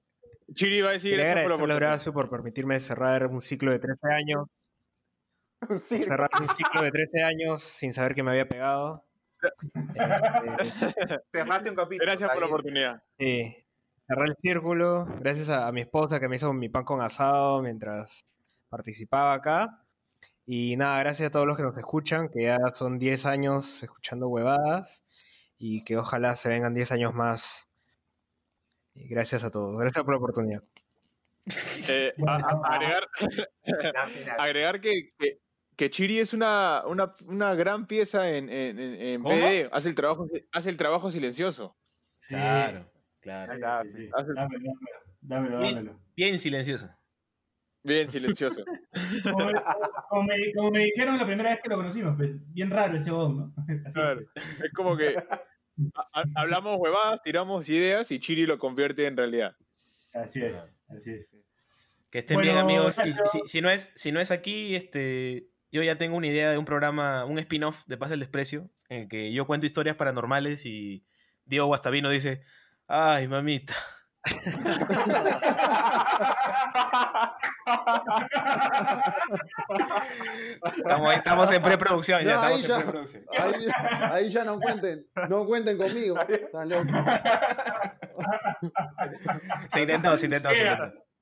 [0.54, 1.72] Chiri va a decir quería gracias por.
[1.72, 4.48] Horacio por permitirme cerrar un ciclo de 13 años.
[5.84, 9.06] Sí, Cerrar un ciclo de 13 años sin saber que me había pegado.
[10.60, 12.06] Este, Cerraste un capítulo.
[12.06, 13.04] Gracias por la oportunidad.
[13.18, 13.56] Sí,
[14.08, 15.08] cerré el círculo.
[15.20, 18.26] Gracias a, a mi esposa que me hizo mi pan con asado mientras
[18.70, 19.84] participaba acá.
[20.46, 24.28] Y nada, gracias a todos los que nos escuchan, que ya son 10 años escuchando
[24.28, 25.06] huevadas
[25.58, 27.71] y que ojalá se vengan 10 años más.
[29.10, 29.80] Gracias a todos.
[29.80, 30.64] Gracias por la oportunidad.
[31.88, 32.62] Eh, a- a-
[34.44, 35.40] agregar, que, que,
[35.76, 39.24] que Chiri es una, una, una gran pieza en, en, en.
[39.24, 39.70] PD.
[39.72, 41.76] Hace el trabajo, hace el trabajo silencioso.
[42.22, 42.36] Sí.
[42.36, 42.86] Claro,
[43.20, 43.52] claro.
[43.54, 44.10] Ahí está, Sí, sí, sí.
[44.14, 44.72] Hace- Dámelo,
[45.22, 45.76] dámelo, Bien.
[45.76, 46.00] dámelo.
[46.16, 46.90] Bien silencioso.
[47.84, 48.64] Bien silencioso.
[49.24, 49.54] Como me,
[50.10, 53.10] como me- como me dijeron la primera vez que lo conocimos, pues, bien raro ese.
[53.86, 53.94] Así.
[53.94, 54.22] Claro.
[54.36, 55.16] Es como que
[56.36, 59.56] hablamos huevadas, tiramos ideas y Chiri lo convierte en realidad.
[60.14, 60.58] Así es,
[60.90, 61.36] así es.
[62.10, 62.98] Que estén Bueno, bien, amigos.
[62.98, 63.32] Y muchachos.
[63.32, 66.58] si, si no es, si no es aquí, este, yo ya tengo una idea de
[66.58, 70.66] un programa, un spin-off de Pasa el Desprecio, en el que yo cuento historias paranormales
[70.66, 71.06] y
[71.46, 72.44] Diego Guastavino dice,
[72.88, 73.76] ay, mamita.
[80.76, 82.78] Estamos, estamos en preproducción, ya No, ahí estamos en ya.
[82.84, 83.24] preproducción.
[83.38, 83.68] Ahí,
[84.12, 86.20] ahí ya no cuenten, no cuenten conmigo.
[86.22, 86.88] Están locos.
[89.70, 90.74] Se intentó, se intentó, se Queda.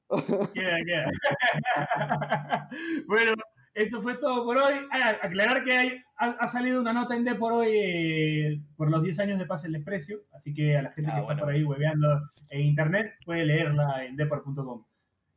[0.09, 0.53] intentó.
[0.53, 2.69] Queda, queda.
[3.07, 3.33] bueno,
[3.73, 4.73] eso fue todo por hoy.
[4.91, 8.89] Ah, aclarar que hay, ha, ha salido una nota en D por hoy eh, por
[8.89, 11.33] los 10 años de Pase el Desprecio, así que a la gente Ah, que bueno.
[11.33, 14.83] está por ahí hueveando en internet puede leerla en depor.com.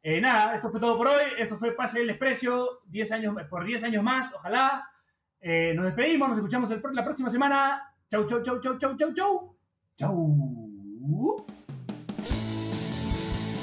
[0.02, 1.22] Eh, nada, esto fue todo por hoy.
[1.38, 4.84] Esto fue Pase el Desprecio 10 años, por 10 años más, ojalá.
[5.40, 7.82] Eh, nos despedimos, nos escuchamos el la próxima semana.
[8.10, 9.56] Chau, chau, chau, chau, chau, chau, chau.
[9.96, 11.46] Chau.